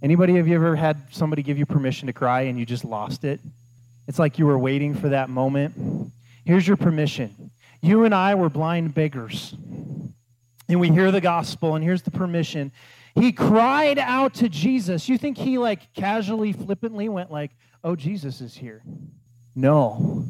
[0.01, 3.23] Anybody have you ever had somebody give you permission to cry and you just lost
[3.23, 3.39] it?
[4.07, 6.11] It's like you were waiting for that moment.
[6.43, 7.51] Here's your permission.
[7.81, 9.53] You and I were blind beggars.
[10.67, 12.71] And we hear the gospel, and here's the permission.
[13.13, 15.09] He cried out to Jesus.
[15.09, 17.51] You think he like casually, flippantly went like,
[17.83, 18.83] "Oh, Jesus is here."
[19.55, 20.25] No.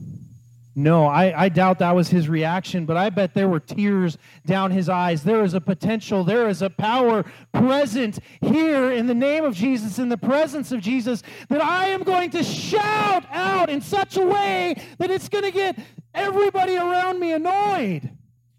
[0.73, 4.71] No, I, I doubt that was his reaction, but I bet there were tears down
[4.71, 5.21] his eyes.
[5.21, 9.99] There is a potential, there is a power present here in the name of Jesus,
[9.99, 14.25] in the presence of Jesus, that I am going to shout out in such a
[14.25, 15.77] way that it's going to get
[16.13, 18.09] everybody around me annoyed.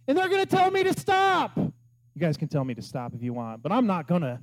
[0.06, 1.56] And they're going to tell me to stop.
[1.56, 4.38] You guys can tell me to stop if you want, but I'm not going to.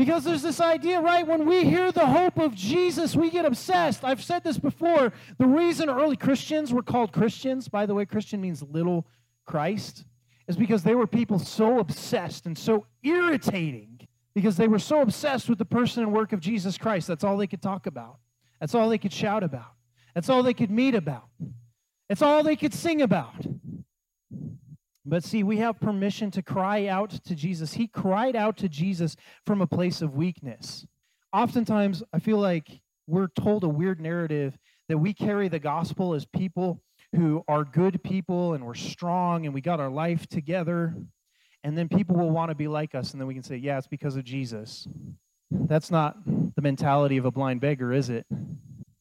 [0.00, 1.26] Because there's this idea, right?
[1.26, 4.02] When we hear the hope of Jesus, we get obsessed.
[4.02, 5.12] I've said this before.
[5.36, 9.06] The reason early Christians were called Christians, by the way, Christian means little
[9.44, 10.06] Christ,
[10.48, 15.50] is because they were people so obsessed and so irritating because they were so obsessed
[15.50, 17.06] with the person and work of Jesus Christ.
[17.06, 18.20] That's all they could talk about.
[18.58, 19.74] That's all they could shout about.
[20.14, 21.28] That's all they could meet about.
[22.08, 23.34] That's all they could sing about.
[25.10, 27.74] But see, we have permission to cry out to Jesus.
[27.74, 30.86] He cried out to Jesus from a place of weakness.
[31.32, 34.56] Oftentimes, I feel like we're told a weird narrative
[34.88, 36.80] that we carry the gospel as people
[37.16, 40.94] who are good people and we're strong and we got our life together.
[41.64, 43.78] And then people will want to be like us, and then we can say, Yeah,
[43.78, 44.86] it's because of Jesus.
[45.50, 48.26] That's not the mentality of a blind beggar, is it?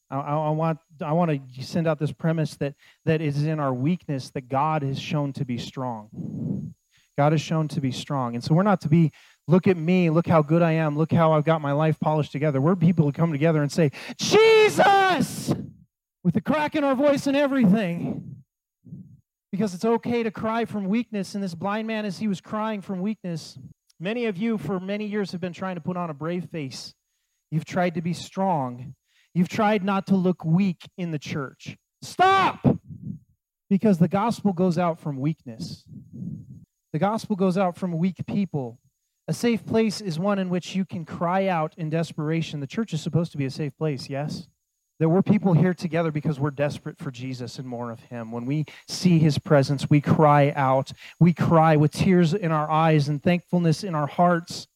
[0.10, 3.74] I, I, want I want to send out this premise that that is in our
[3.74, 6.74] weakness that God has shown to be strong.
[7.18, 9.12] God has shown to be strong, and so we're not to be
[9.48, 12.32] look at me, look how good I am, look how I've got my life polished
[12.32, 12.62] together.
[12.62, 15.54] We're people who come together and say Jesus
[16.24, 18.36] with the crack in our voice and everything.
[19.52, 21.34] Because it's okay to cry from weakness.
[21.34, 23.58] And this blind man, as he was crying from weakness,
[24.00, 26.94] many of you for many years have been trying to put on a brave face.
[27.50, 28.94] You've tried to be strong.
[29.34, 31.78] You've tried not to look weak in the church.
[32.02, 32.66] Stop!
[33.70, 35.86] Because the gospel goes out from weakness.
[36.92, 38.80] The gospel goes out from weak people.
[39.28, 42.60] A safe place is one in which you can cry out in desperation.
[42.60, 44.48] The church is supposed to be a safe place, yes?
[44.98, 48.32] There were people here together because we're desperate for Jesus and more of Him.
[48.32, 50.92] When we see His presence, we cry out.
[51.20, 54.68] We cry with tears in our eyes and thankfulness in our hearts.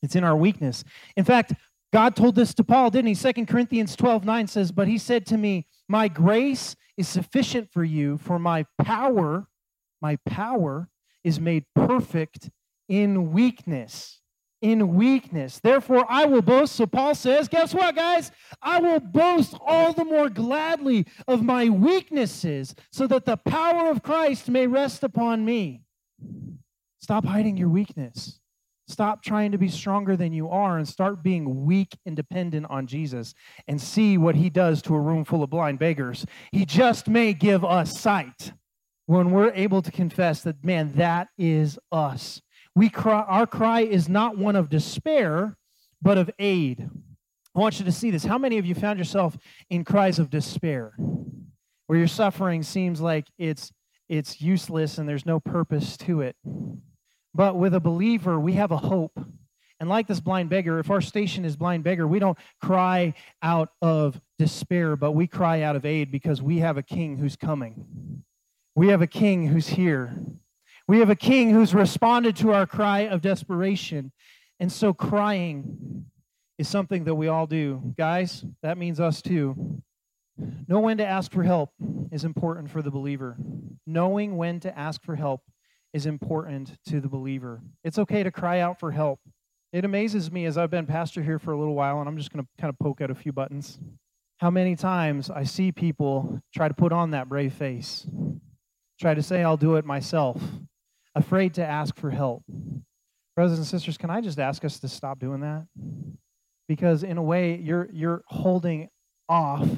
[0.00, 0.84] It's in our weakness.
[1.16, 1.52] In fact,
[1.92, 3.32] God told this to Paul, didn't he?
[3.32, 7.82] 2 Corinthians 12 9 says, But he said to me, My grace is sufficient for
[7.82, 9.48] you, for my power,
[10.00, 10.88] my power
[11.24, 12.50] is made perfect
[12.88, 14.20] in weakness.
[14.62, 15.58] In weakness.
[15.58, 16.76] Therefore, I will boast.
[16.76, 18.30] So Paul says, Guess what, guys?
[18.62, 24.02] I will boast all the more gladly of my weaknesses, so that the power of
[24.02, 25.82] Christ may rest upon me.
[27.00, 28.39] Stop hiding your weakness.
[28.90, 32.88] Stop trying to be stronger than you are and start being weak and dependent on
[32.88, 33.34] Jesus
[33.68, 36.26] and see what he does to a room full of blind beggars.
[36.50, 38.52] He just may give us sight
[39.06, 42.42] when we're able to confess that, man, that is us.
[42.74, 45.56] We cry, our cry is not one of despair,
[46.02, 46.88] but of aid.
[47.54, 48.24] I want you to see this.
[48.24, 49.36] How many of you found yourself
[49.68, 50.94] in cries of despair,
[51.86, 53.70] where your suffering seems like it's
[54.08, 56.34] it's useless and there's no purpose to it?
[57.34, 59.18] But with a believer, we have a hope.
[59.78, 63.70] And like this blind beggar, if our station is blind beggar, we don't cry out
[63.80, 68.22] of despair, but we cry out of aid because we have a king who's coming.
[68.74, 70.16] We have a king who's here.
[70.86, 74.12] We have a king who's responded to our cry of desperation.
[74.58, 76.06] And so crying
[76.58, 77.94] is something that we all do.
[77.96, 79.82] Guys, that means us too.
[80.68, 81.70] Know when to ask for help
[82.10, 83.36] is important for the believer.
[83.86, 85.42] Knowing when to ask for help
[85.92, 87.60] is important to the believer.
[87.84, 89.20] It's okay to cry out for help.
[89.72, 92.32] It amazes me as I've been pastor here for a little while, and I'm just
[92.32, 93.78] going to kind of poke at a few buttons.
[94.38, 98.06] How many times I see people try to put on that brave face,
[99.00, 100.40] try to say, I'll do it myself,
[101.14, 102.42] afraid to ask for help.
[103.36, 105.66] Brothers and sisters, can I just ask us to stop doing that?
[106.68, 108.88] Because in a way, you're, you're holding
[109.28, 109.68] off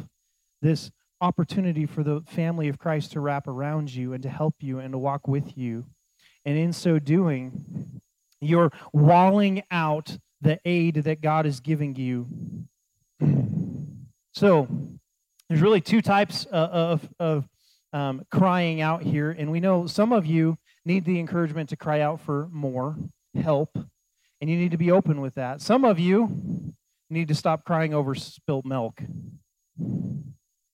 [0.62, 4.78] this opportunity for the family of Christ to wrap around you and to help you
[4.78, 5.84] and to walk with you
[6.44, 8.00] and in so doing,
[8.40, 12.26] you're walling out the aid that God is giving you.
[14.34, 14.66] So,
[15.50, 17.46] there's really two types uh, of, of
[17.92, 19.30] um, crying out here.
[19.30, 22.96] And we know some of you need the encouragement to cry out for more
[23.40, 23.76] help,
[24.40, 25.60] and you need to be open with that.
[25.60, 26.74] Some of you You
[27.10, 29.02] need to stop crying over spilt milk.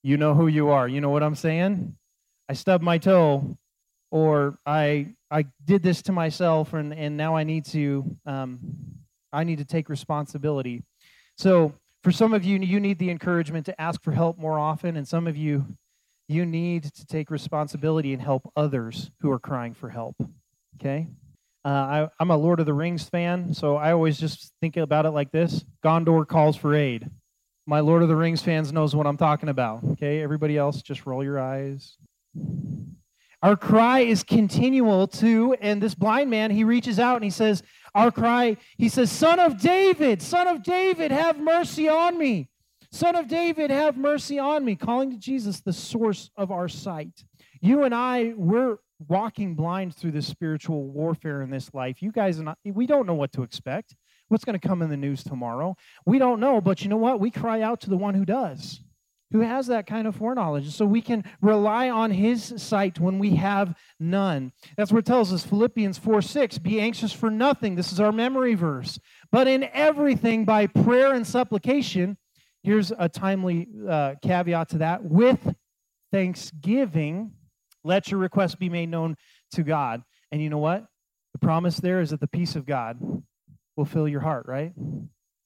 [0.02, 0.86] You know who you are.
[0.86, 1.96] You know what I'm saying?
[2.48, 3.58] I stubbed my toe,
[4.10, 8.58] or I I did this to myself, and and now I need to um,
[9.32, 10.82] I need to take responsibility.
[11.36, 14.96] So for some of you, you need the encouragement to ask for help more often,
[14.96, 15.66] and some of you,
[16.28, 20.16] you need to take responsibility and help others who are crying for help.
[20.76, 21.08] Okay.
[21.64, 25.06] Uh, I, I'm a Lord of the Rings fan, so I always just think about
[25.06, 27.10] it like this Gondor calls for aid.
[27.66, 29.84] My Lord of the Rings fans knows what I'm talking about.
[29.92, 31.98] Okay, everybody else, just roll your eyes.
[33.42, 37.62] Our cry is continual too, and this blind man, he reaches out and he says,
[37.94, 42.48] Our cry, he says, Son of David, Son of David, have mercy on me.
[42.90, 44.74] Son of David, have mercy on me.
[44.74, 47.24] Calling to Jesus, the source of our sight.
[47.60, 52.02] You and I, we're walking blind through this spiritual warfare in this life.
[52.02, 53.94] You guys and I, we don't know what to expect.
[54.28, 55.76] What's going to come in the news tomorrow?
[56.04, 57.20] We don't know, but you know what?
[57.20, 58.80] We cry out to the one who does,
[59.32, 60.70] who has that kind of foreknowledge.
[60.70, 64.52] So we can rely on his sight when we have none.
[64.76, 67.74] That's what it tells us Philippians 4 6 Be anxious for nothing.
[67.74, 68.98] This is our memory verse.
[69.30, 72.16] But in everything, by prayer and supplication,
[72.62, 75.54] here's a timely uh, caveat to that with
[76.10, 77.32] thanksgiving
[77.84, 79.16] let your request be made known
[79.52, 80.02] to God.
[80.30, 80.86] And you know what?
[81.32, 82.98] The promise there is that the peace of God
[83.76, 84.72] will fill your heart, right?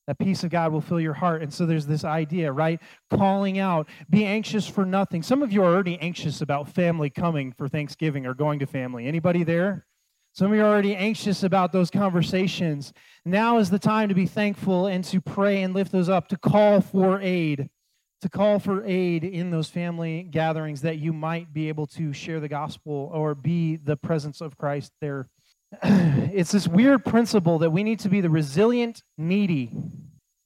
[0.06, 1.42] That peace of God will fill your heart.
[1.42, 2.80] And so there's this idea, right?
[3.10, 5.22] Calling out, be anxious for nothing.
[5.22, 9.06] Some of you are already anxious about family coming for Thanksgiving or going to family.
[9.06, 9.86] Anybody there?
[10.34, 12.92] Some of you are already anxious about those conversations.
[13.24, 16.36] Now is the time to be thankful and to pray and lift those up, to
[16.36, 17.68] call for aid
[18.22, 22.38] to call for aid in those family gatherings that you might be able to share
[22.38, 25.28] the gospel or be the presence of Christ there.
[25.82, 29.72] it's this weird principle that we need to be the resilient, needy.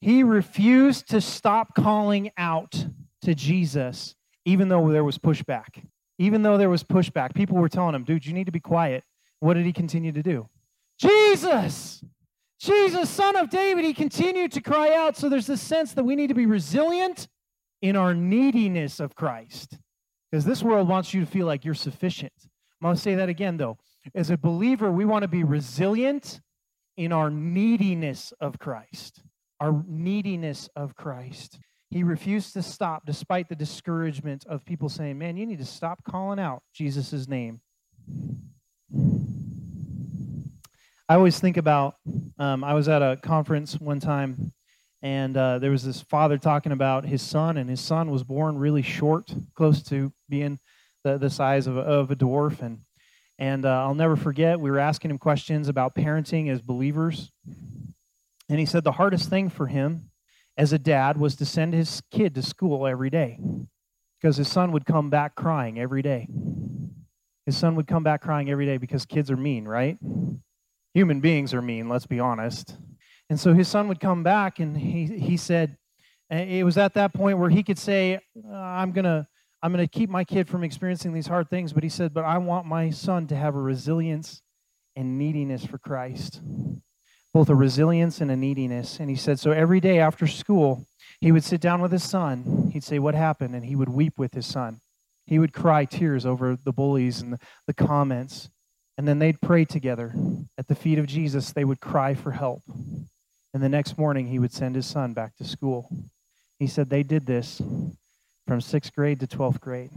[0.01, 2.87] He refused to stop calling out
[3.23, 5.85] to Jesus, even though there was pushback.
[6.19, 9.05] Even though there was pushback, people were telling him, dude, you need to be quiet.
[9.41, 10.49] What did he continue to do?
[10.99, 12.03] Jesus!
[12.59, 15.17] Jesus, son of David, he continued to cry out.
[15.17, 17.29] So there's this sense that we need to be resilient
[17.83, 19.79] in our neediness of Christ.
[20.31, 22.33] Because this world wants you to feel like you're sufficient.
[22.43, 23.79] I'm going to say that again, though.
[24.15, 26.41] As a believer, we want to be resilient
[26.97, 29.23] in our neediness of Christ.
[29.61, 31.59] Our neediness of Christ.
[31.91, 36.03] He refused to stop despite the discouragement of people saying, Man, you need to stop
[36.05, 37.61] calling out Jesus' name.
[41.09, 41.95] I always think about,
[42.39, 44.53] um, I was at a conference one time
[45.03, 48.59] and uh, there was this father talking about his son, and his son was born
[48.59, 50.59] really short, close to being
[51.05, 52.61] the, the size of of a dwarf.
[52.61, 52.81] And,
[53.39, 57.33] and uh, I'll never forget, we were asking him questions about parenting as believers.
[58.49, 60.11] And he said the hardest thing for him
[60.57, 63.39] as a dad was to send his kid to school every day
[64.19, 66.29] because his son would come back crying every day.
[67.45, 69.99] His son would come back crying every day because kids are mean, right?
[70.95, 72.77] Human beings are mean, let's be honest.
[73.29, 75.77] And so his son would come back, and he, he said,
[76.31, 78.19] it was at that point where he could say,
[78.51, 79.27] I'm going to.
[79.67, 82.25] I'm going to keep my kid from experiencing these hard things, but he said, But
[82.25, 84.41] I want my son to have a resilience
[84.95, 86.41] and neediness for Christ,
[87.35, 89.01] both a resilience and a neediness.
[89.01, 90.87] And he said, So every day after school,
[91.21, 92.71] he would sit down with his son.
[92.75, 93.57] He'd say, What happened?
[93.57, 94.83] And he would weep with his son.
[95.27, 98.49] He would cry tears over the bullies and the, the comments.
[98.97, 100.15] And then they'd pray together.
[100.57, 102.63] At the feet of Jesus, they would cry for help.
[103.53, 105.91] And the next morning, he would send his son back to school.
[106.61, 107.61] He said they did this
[108.47, 109.91] from sixth grade to 12th grade.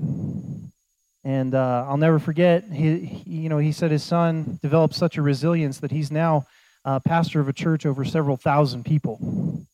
[1.24, 5.18] And uh, I'll never forget, he, he, you know, he said his son developed such
[5.18, 6.46] a resilience that he's now
[6.86, 9.66] uh, pastor of a church over several thousand people.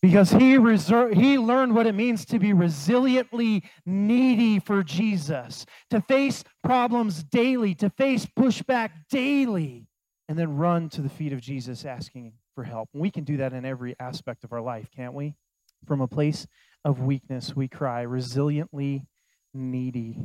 [0.00, 6.00] Because he, reser- he learned what it means to be resiliently needy for Jesus, to
[6.02, 9.88] face problems daily, to face pushback daily
[10.28, 12.88] and then run to the feet of Jesus asking for help.
[12.92, 15.34] We can do that in every aspect of our life, can't we?
[15.86, 16.46] From a place
[16.86, 19.04] of weakness, we cry, resiliently
[19.52, 20.16] needy.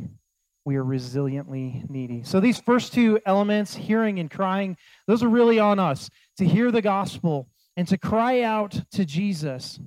[0.64, 2.22] We are resiliently needy.
[2.22, 4.78] So, these first two elements, hearing and crying,
[5.08, 6.08] those are really on us
[6.38, 9.80] to hear the gospel and to cry out to Jesus.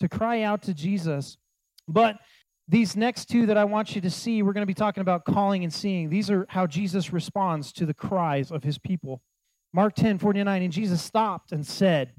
[0.00, 1.38] To cry out to Jesus.
[1.88, 2.18] But
[2.68, 5.24] these next two that I want you to see, we're going to be talking about
[5.24, 6.10] calling and seeing.
[6.10, 9.22] These are how Jesus responds to the cries of his people.
[9.72, 12.12] Mark 10 49, and Jesus stopped and said,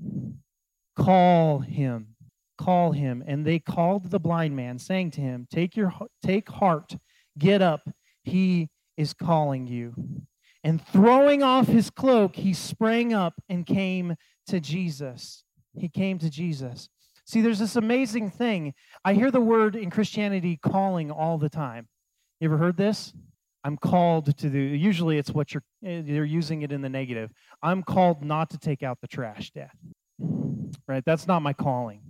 [0.95, 2.12] Call him,
[2.57, 3.23] call him.
[3.25, 5.93] And they called the blind man, saying to him, Take your
[6.23, 6.95] take heart,
[7.37, 7.89] get up,
[8.23, 9.93] he is calling you.
[10.63, 14.15] And throwing off his cloak, he sprang up and came
[14.47, 15.43] to Jesus.
[15.75, 16.89] He came to Jesus.
[17.25, 18.73] See, there's this amazing thing.
[19.03, 21.87] I hear the word in Christianity calling all the time.
[22.39, 23.13] You ever heard this?
[23.63, 24.57] I'm called to do.
[24.57, 25.63] Usually, it's what you're.
[25.81, 27.31] They're using it in the negative.
[27.61, 29.71] I'm called not to take out the trash, Dad.
[30.87, 31.03] Right?
[31.05, 32.01] That's not my calling.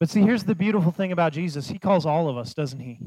[0.00, 1.68] But see, here's the beautiful thing about Jesus.
[1.68, 2.98] He calls all of us, doesn't he?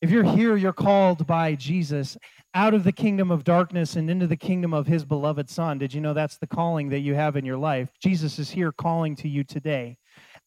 [0.00, 2.16] If you're here, you're called by Jesus
[2.54, 5.78] out of the kingdom of darkness and into the kingdom of his beloved Son.
[5.78, 7.90] Did you know that's the calling that you have in your life?
[8.02, 9.98] Jesus is here calling to you today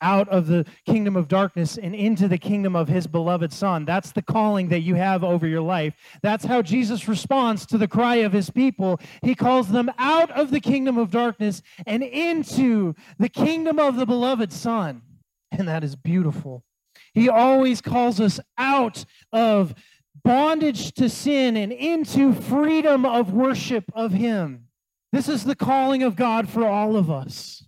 [0.04, 3.86] out of the kingdom of darkness and into the kingdom of his beloved Son.
[3.86, 5.96] That's the calling that you have over your life.
[6.22, 9.00] That's how Jesus responds to the cry of his people.
[9.24, 14.06] He calls them out of the kingdom of darkness and into the kingdom of the
[14.06, 15.02] beloved Son.
[15.52, 16.64] And that is beautiful.
[17.14, 19.74] He always calls us out of
[20.24, 24.68] bondage to sin and into freedom of worship of him.
[25.12, 27.64] This is the calling of God for all of us.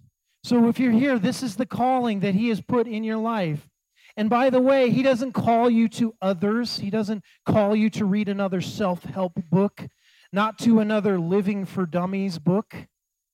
[0.45, 3.67] So if you're here, this is the calling that He has put in your life.
[4.15, 8.05] And by the way, He doesn't call you to others, He doesn't call you to
[8.05, 9.87] read another self help book,
[10.31, 12.75] not to another Living for Dummies book.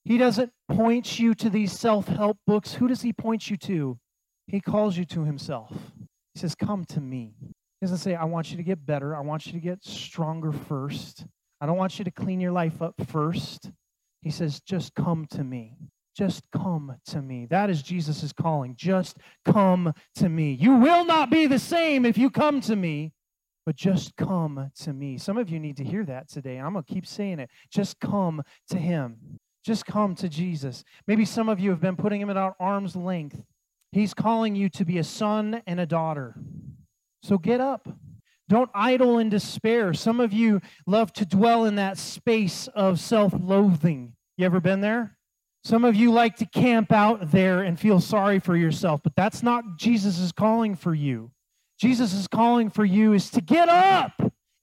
[0.06, 2.76] He doesn't point you to these self help books.
[2.76, 4.00] Who does He point you to?
[4.48, 5.74] He calls you to Himself.
[6.34, 7.36] He says, Come to me.
[7.42, 9.18] He doesn't say, I want you to get better.
[9.18, 11.26] I want you to get stronger first.
[11.60, 13.70] I don't want you to clean your life up first.
[14.22, 15.76] He says, Just come to me.
[16.16, 17.46] Just come to me.
[17.46, 18.76] That is Jesus' calling.
[18.76, 20.54] Just come to me.
[20.54, 23.14] You will not be the same if you come to me,
[23.66, 25.18] but just come to me.
[25.18, 26.58] Some of you need to hear that today.
[26.58, 27.50] I'm going to keep saying it.
[27.72, 29.40] Just come to him.
[29.64, 30.84] Just come to Jesus.
[31.08, 33.42] Maybe some of you have been putting him at our arm's length.
[33.92, 36.36] He's calling you to be a son and a daughter.
[37.24, 37.88] So get up.
[38.50, 39.94] Don't idle in despair.
[39.94, 44.14] Some of you love to dwell in that space of self loathing.
[44.38, 45.18] You ever been there?
[45.64, 49.44] Some of you like to camp out there and feel sorry for yourself, but that's
[49.44, 51.32] not Jesus' calling for you.
[51.80, 54.14] Jesus' calling for you is to get up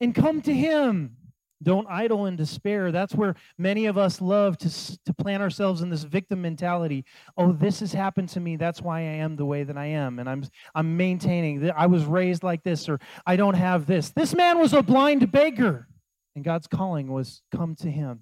[0.00, 1.16] and come to Him.
[1.62, 2.92] Don't idle in despair.
[2.92, 4.70] That's where many of us love to,
[5.04, 7.04] to plant ourselves in this victim mentality.
[7.36, 8.56] Oh, this has happened to me.
[8.56, 10.20] That's why I am the way that I am.
[10.20, 10.44] And I'm,
[10.76, 14.10] I'm maintaining that I was raised like this or I don't have this.
[14.10, 15.88] This man was a blind beggar.
[16.36, 18.20] And God's calling was come to him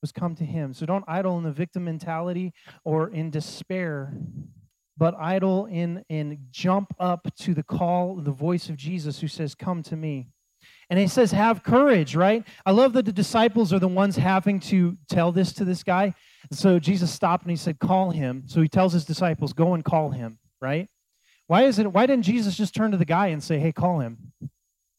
[0.00, 0.72] was come to him.
[0.72, 2.52] So don't idle in the victim mentality
[2.84, 4.16] or in despair,
[4.96, 9.54] but idle in and jump up to the call, the voice of Jesus who says,
[9.54, 10.28] Come to me.
[10.90, 12.46] And he says, Have courage, right?
[12.64, 16.14] I love that the disciples are the ones having to tell this to this guy.
[16.50, 18.44] So Jesus stopped and he said, Call him.
[18.46, 20.88] So he tells his disciples, Go and call him, right?
[21.46, 24.00] Why is it why didn't Jesus just turn to the guy and say, Hey, call
[24.00, 24.32] him?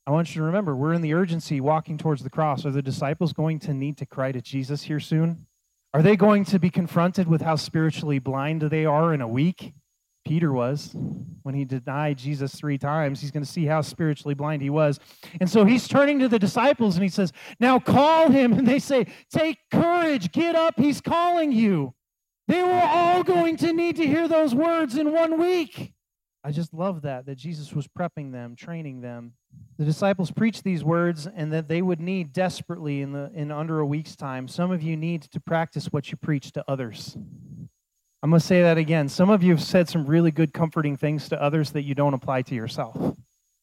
[0.09, 2.65] I want you to remember, we're in the urgency walking towards the cross.
[2.65, 5.45] Are the disciples going to need to cry to Jesus here soon?
[5.93, 9.71] Are they going to be confronted with how spiritually blind they are in a week?
[10.25, 10.95] Peter was.
[11.43, 14.99] When he denied Jesus three times, he's going to see how spiritually blind he was.
[15.39, 18.53] And so he's turning to the disciples and he says, Now call him.
[18.57, 21.93] And they say, Take courage, get up, he's calling you.
[22.47, 25.93] They were all going to need to hear those words in one week.
[26.43, 29.33] I just love that, that Jesus was prepping them, training them.
[29.77, 33.79] The disciples preached these words and that they would need desperately in, the, in under
[33.79, 34.47] a week's time.
[34.47, 37.15] Some of you need to practice what you preach to others.
[38.21, 39.07] I'm going to say that again.
[39.07, 42.13] Some of you have said some really good, comforting things to others that you don't
[42.13, 43.15] apply to yourself.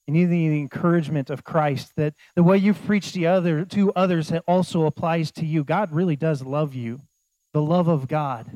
[0.06, 4.32] You need the encouragement of Christ that the way you've preached to, other, to others
[4.46, 5.64] also applies to you.
[5.64, 7.02] God really does love you.
[7.52, 8.50] The love of God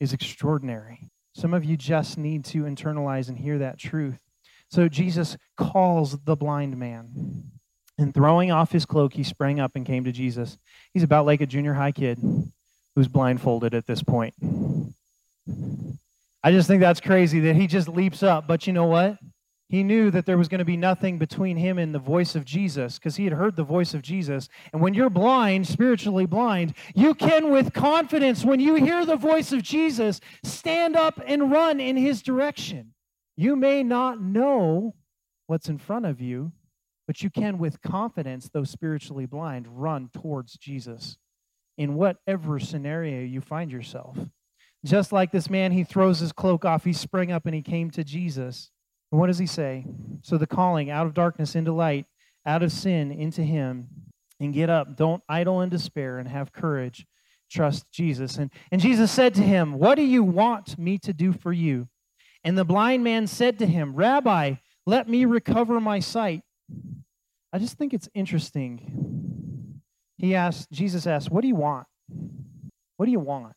[0.00, 1.10] is extraordinary.
[1.34, 4.20] Some of you just need to internalize and hear that truth.
[4.70, 7.44] So Jesus calls the blind man.
[7.98, 10.58] And throwing off his cloak, he sprang up and came to Jesus.
[10.94, 12.18] He's about like a junior high kid
[12.94, 14.34] who's blindfolded at this point.
[16.42, 18.46] I just think that's crazy that he just leaps up.
[18.46, 19.18] But you know what?
[19.68, 22.44] He knew that there was going to be nothing between him and the voice of
[22.44, 24.48] Jesus because he had heard the voice of Jesus.
[24.72, 29.52] And when you're blind, spiritually blind, you can, with confidence, when you hear the voice
[29.52, 32.94] of Jesus, stand up and run in his direction.
[33.40, 34.94] You may not know
[35.46, 36.52] what's in front of you,
[37.06, 41.16] but you can, with confidence, though spiritually blind, run towards Jesus
[41.78, 44.18] in whatever scenario you find yourself.
[44.84, 47.90] Just like this man, he throws his cloak off, he sprang up and he came
[47.92, 48.70] to Jesus.
[49.10, 49.86] And what does he say?
[50.20, 52.04] So the calling out of darkness into light,
[52.44, 53.88] out of sin into him,
[54.38, 54.98] and get up.
[54.98, 57.06] Don't idle in despair and have courage.
[57.50, 58.36] Trust Jesus.
[58.36, 61.88] And, and Jesus said to him, What do you want me to do for you?
[62.44, 64.54] And the blind man said to him, Rabbi,
[64.86, 66.42] let me recover my sight.
[67.52, 69.80] I just think it's interesting.
[70.16, 71.86] He asked, Jesus asked, What do you want?
[72.96, 73.54] What do you want?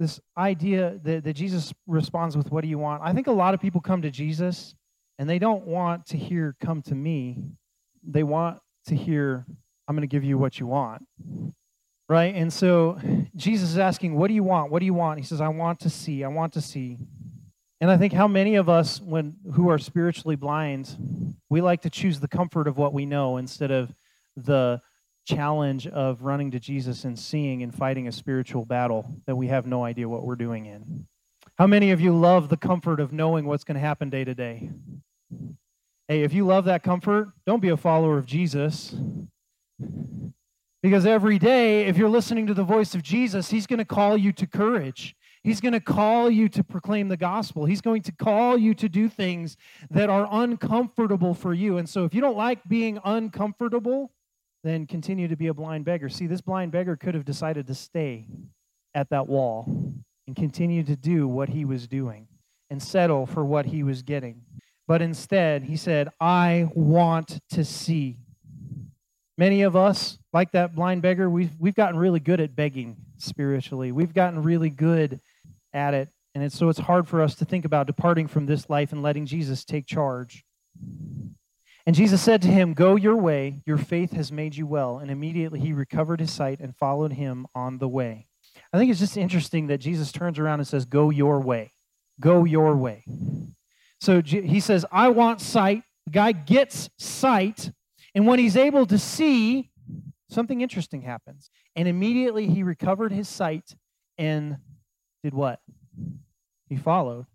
[0.00, 3.02] this idea that, that Jesus responds with, What do you want?
[3.04, 4.74] I think a lot of people come to Jesus
[5.18, 7.38] and they don't want to hear, Come to me.
[8.02, 9.44] They want to hear,
[9.86, 11.04] I'm going to give you what you want.
[12.10, 12.34] Right?
[12.34, 12.98] And so
[13.36, 14.72] Jesus is asking, What do you want?
[14.72, 15.20] What do you want?
[15.20, 16.24] He says, I want to see.
[16.24, 16.98] I want to see.
[17.80, 21.90] And I think how many of us, when who are spiritually blind, we like to
[21.90, 23.94] choose the comfort of what we know instead of
[24.36, 24.82] the
[25.24, 29.68] challenge of running to Jesus and seeing and fighting a spiritual battle that we have
[29.68, 31.06] no idea what we're doing in.
[31.58, 34.34] How many of you love the comfort of knowing what's going to happen day to
[34.34, 34.68] day?
[36.08, 38.96] Hey, if you love that comfort, don't be a follower of Jesus.
[40.82, 44.16] Because every day, if you're listening to the voice of Jesus, he's going to call
[44.16, 45.14] you to courage.
[45.42, 47.64] He's going to call you to proclaim the gospel.
[47.64, 49.56] He's going to call you to do things
[49.90, 51.78] that are uncomfortable for you.
[51.78, 54.12] And so, if you don't like being uncomfortable,
[54.64, 56.08] then continue to be a blind beggar.
[56.08, 58.26] See, this blind beggar could have decided to stay
[58.94, 59.94] at that wall
[60.26, 62.26] and continue to do what he was doing
[62.68, 64.42] and settle for what he was getting.
[64.86, 68.18] But instead, he said, I want to see.
[69.40, 73.90] Many of us, like that blind beggar, we've, we've gotten really good at begging spiritually.
[73.90, 75.18] We've gotten really good
[75.72, 76.10] at it.
[76.34, 79.02] And it's, so it's hard for us to think about departing from this life and
[79.02, 80.44] letting Jesus take charge.
[81.86, 84.98] And Jesus said to him, Go your way, your faith has made you well.
[84.98, 88.26] And immediately he recovered his sight and followed him on the way.
[88.74, 91.72] I think it's just interesting that Jesus turns around and says, Go your way.
[92.20, 93.04] Go your way.
[94.02, 95.82] So he says, I want sight.
[96.04, 97.70] The guy gets sight.
[98.14, 99.70] And when he's able to see,
[100.28, 101.50] something interesting happens.
[101.76, 103.74] And immediately he recovered his sight
[104.18, 104.56] and
[105.22, 105.60] did what?
[106.68, 107.26] He followed.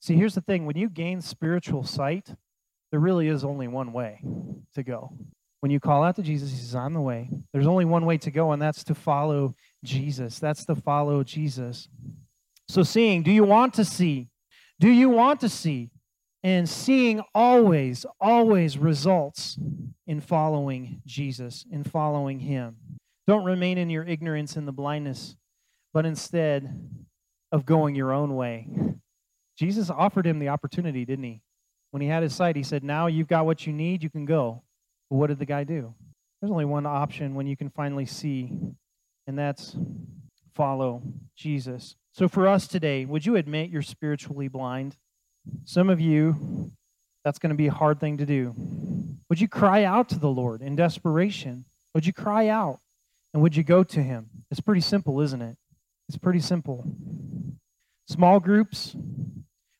[0.00, 2.34] See, here's the thing when you gain spiritual sight,
[2.90, 4.22] there really is only one way
[4.74, 5.12] to go.
[5.60, 7.28] When you call out to Jesus, he says, I'm the way.
[7.52, 10.38] There's only one way to go, and that's to follow Jesus.
[10.38, 11.88] That's to follow Jesus.
[12.68, 14.28] So, seeing, do you want to see?
[14.78, 15.90] Do you want to see?
[16.42, 19.58] And seeing always, always results
[20.06, 22.76] in following Jesus, in following Him.
[23.26, 25.36] Don't remain in your ignorance and the blindness,
[25.92, 26.72] but instead
[27.52, 28.68] of going your own way.
[29.56, 31.42] Jesus offered him the opportunity, didn't he?
[31.90, 34.24] When he had his sight, he said, Now you've got what you need, you can
[34.24, 34.62] go.
[35.10, 35.94] But what did the guy do?
[36.40, 38.52] There's only one option when you can finally see,
[39.26, 39.76] and that's
[40.54, 41.02] follow
[41.36, 41.96] Jesus.
[42.12, 44.96] So for us today, would you admit you're spiritually blind?
[45.64, 46.70] Some of you,
[47.24, 48.54] that's going to be a hard thing to do.
[49.28, 51.64] Would you cry out to the Lord in desperation?
[51.94, 52.80] Would you cry out?
[53.34, 54.30] And would you go to him?
[54.50, 55.56] It's pretty simple, isn't it?
[56.08, 56.84] It's pretty simple.
[58.08, 58.96] Small groups,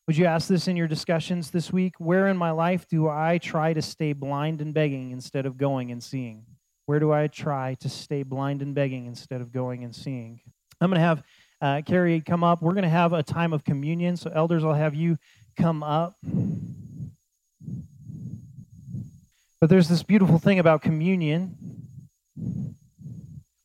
[0.09, 1.95] would you ask this in your discussions this week?
[1.97, 5.91] Where in my life do I try to stay blind and begging instead of going
[5.91, 6.45] and seeing?
[6.85, 10.41] Where do I try to stay blind and begging instead of going and seeing?
[10.81, 11.23] I'm going to have
[11.61, 12.61] uh, Carrie come up.
[12.61, 14.17] We're going to have a time of communion.
[14.17, 15.17] So, elders, I'll have you
[15.59, 16.15] come up.
[19.59, 21.85] But there's this beautiful thing about communion.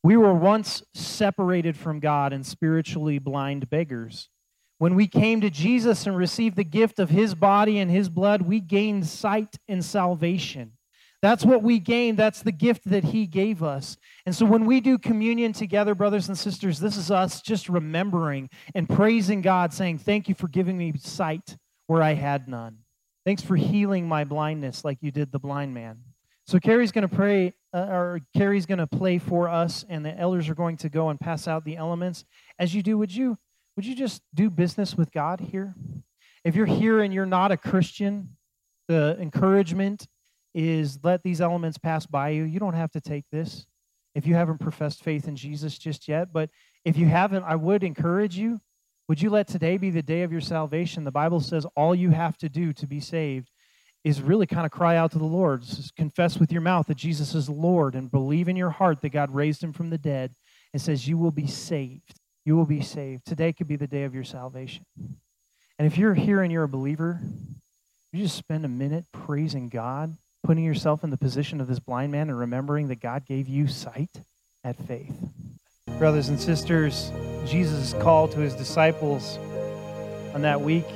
[0.03, 4.29] We were once separated from God and spiritually blind beggars.
[4.77, 8.41] When we came to Jesus and received the gift of his body and his blood,
[8.41, 10.73] we gained sight and salvation.
[11.21, 12.19] That's what we gained.
[12.19, 13.95] That's the gift that he gave us.
[14.25, 18.49] And so when we do communion together, brothers and sisters, this is us just remembering
[18.75, 21.55] and praising God, saying, Thank you for giving me sight
[21.87, 22.79] where I had none.
[23.25, 25.99] Thanks for healing my blindness like you did the blind man.
[26.47, 30.15] So Carrie's going to pray, uh, or Carrie's going to play for us, and the
[30.17, 32.23] elders are going to go and pass out the elements.
[32.59, 33.37] As you do, would you
[33.75, 35.75] would you just do business with God here?
[36.45, 38.37] If you're here and you're not a Christian,
[38.87, 40.07] the encouragement
[40.53, 42.43] is let these elements pass by you.
[42.43, 43.65] You don't have to take this
[44.13, 46.31] if you haven't professed faith in Jesus just yet.
[46.31, 46.49] But
[46.85, 48.61] if you haven't, I would encourage you.
[49.07, 51.03] Would you let today be the day of your salvation?
[51.03, 53.51] The Bible says all you have to do to be saved
[54.03, 55.63] is really kind of cry out to the Lord.
[55.95, 59.33] Confess with your mouth that Jesus is Lord and believe in your heart that God
[59.33, 60.33] raised him from the dead.
[60.73, 63.25] It says you will be saved you will be saved.
[63.25, 64.85] Today could be the day of your salvation.
[65.77, 67.19] And if you're here and you're a believer,
[68.13, 72.11] you just spend a minute praising God, putting yourself in the position of this blind
[72.11, 74.21] man and remembering that God gave you sight
[74.63, 75.17] at faith.
[75.97, 77.11] Brothers and sisters,
[77.45, 79.37] Jesus' call to his disciples
[80.33, 80.87] on that week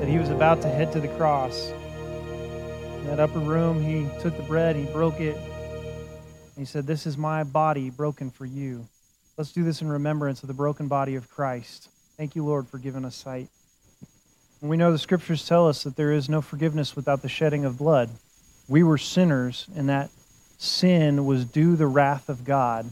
[0.00, 1.70] that he was about to head to the cross.
[1.70, 7.06] In that upper room, he took the bread, he broke it, and he said, This
[7.06, 8.86] is my body broken for you.
[9.36, 11.88] Let's do this in remembrance of the broken body of Christ.
[12.16, 13.48] Thank you, Lord, for giving us sight.
[14.60, 17.64] And we know the scriptures tell us that there is no forgiveness without the shedding
[17.64, 18.10] of blood.
[18.68, 20.10] We were sinners, and that
[20.56, 22.86] sin was due the wrath of God.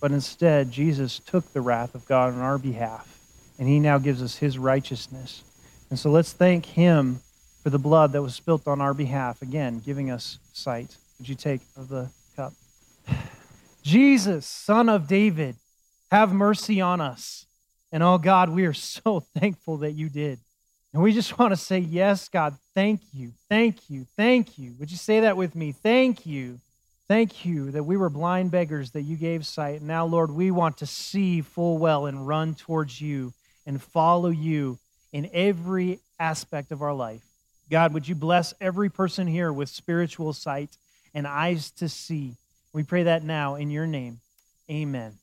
[0.00, 3.18] But instead, Jesus took the wrath of God on our behalf,
[3.58, 5.42] and he now gives us his righteousness.
[5.90, 7.20] And so let's thank him
[7.62, 10.96] for the blood that was spilt on our behalf, again, giving us sight.
[11.18, 12.52] Would you take of the cup?
[13.82, 15.56] Jesus, son of David,
[16.10, 17.46] have mercy on us.
[17.92, 20.38] And oh God, we are so thankful that you did.
[20.92, 24.74] And we just want to say, Yes, God, thank you, thank you, thank you.
[24.78, 25.72] Would you say that with me?
[25.72, 26.60] Thank you.
[27.08, 29.80] Thank you that we were blind beggars, that you gave sight.
[29.80, 33.32] Now, Lord, we want to see full well and run towards you
[33.64, 34.78] and follow you
[35.12, 37.22] in every aspect of our life.
[37.70, 40.76] God, would you bless every person here with spiritual sight
[41.14, 42.34] and eyes to see?
[42.72, 44.20] We pray that now in your name.
[44.68, 45.14] Amen.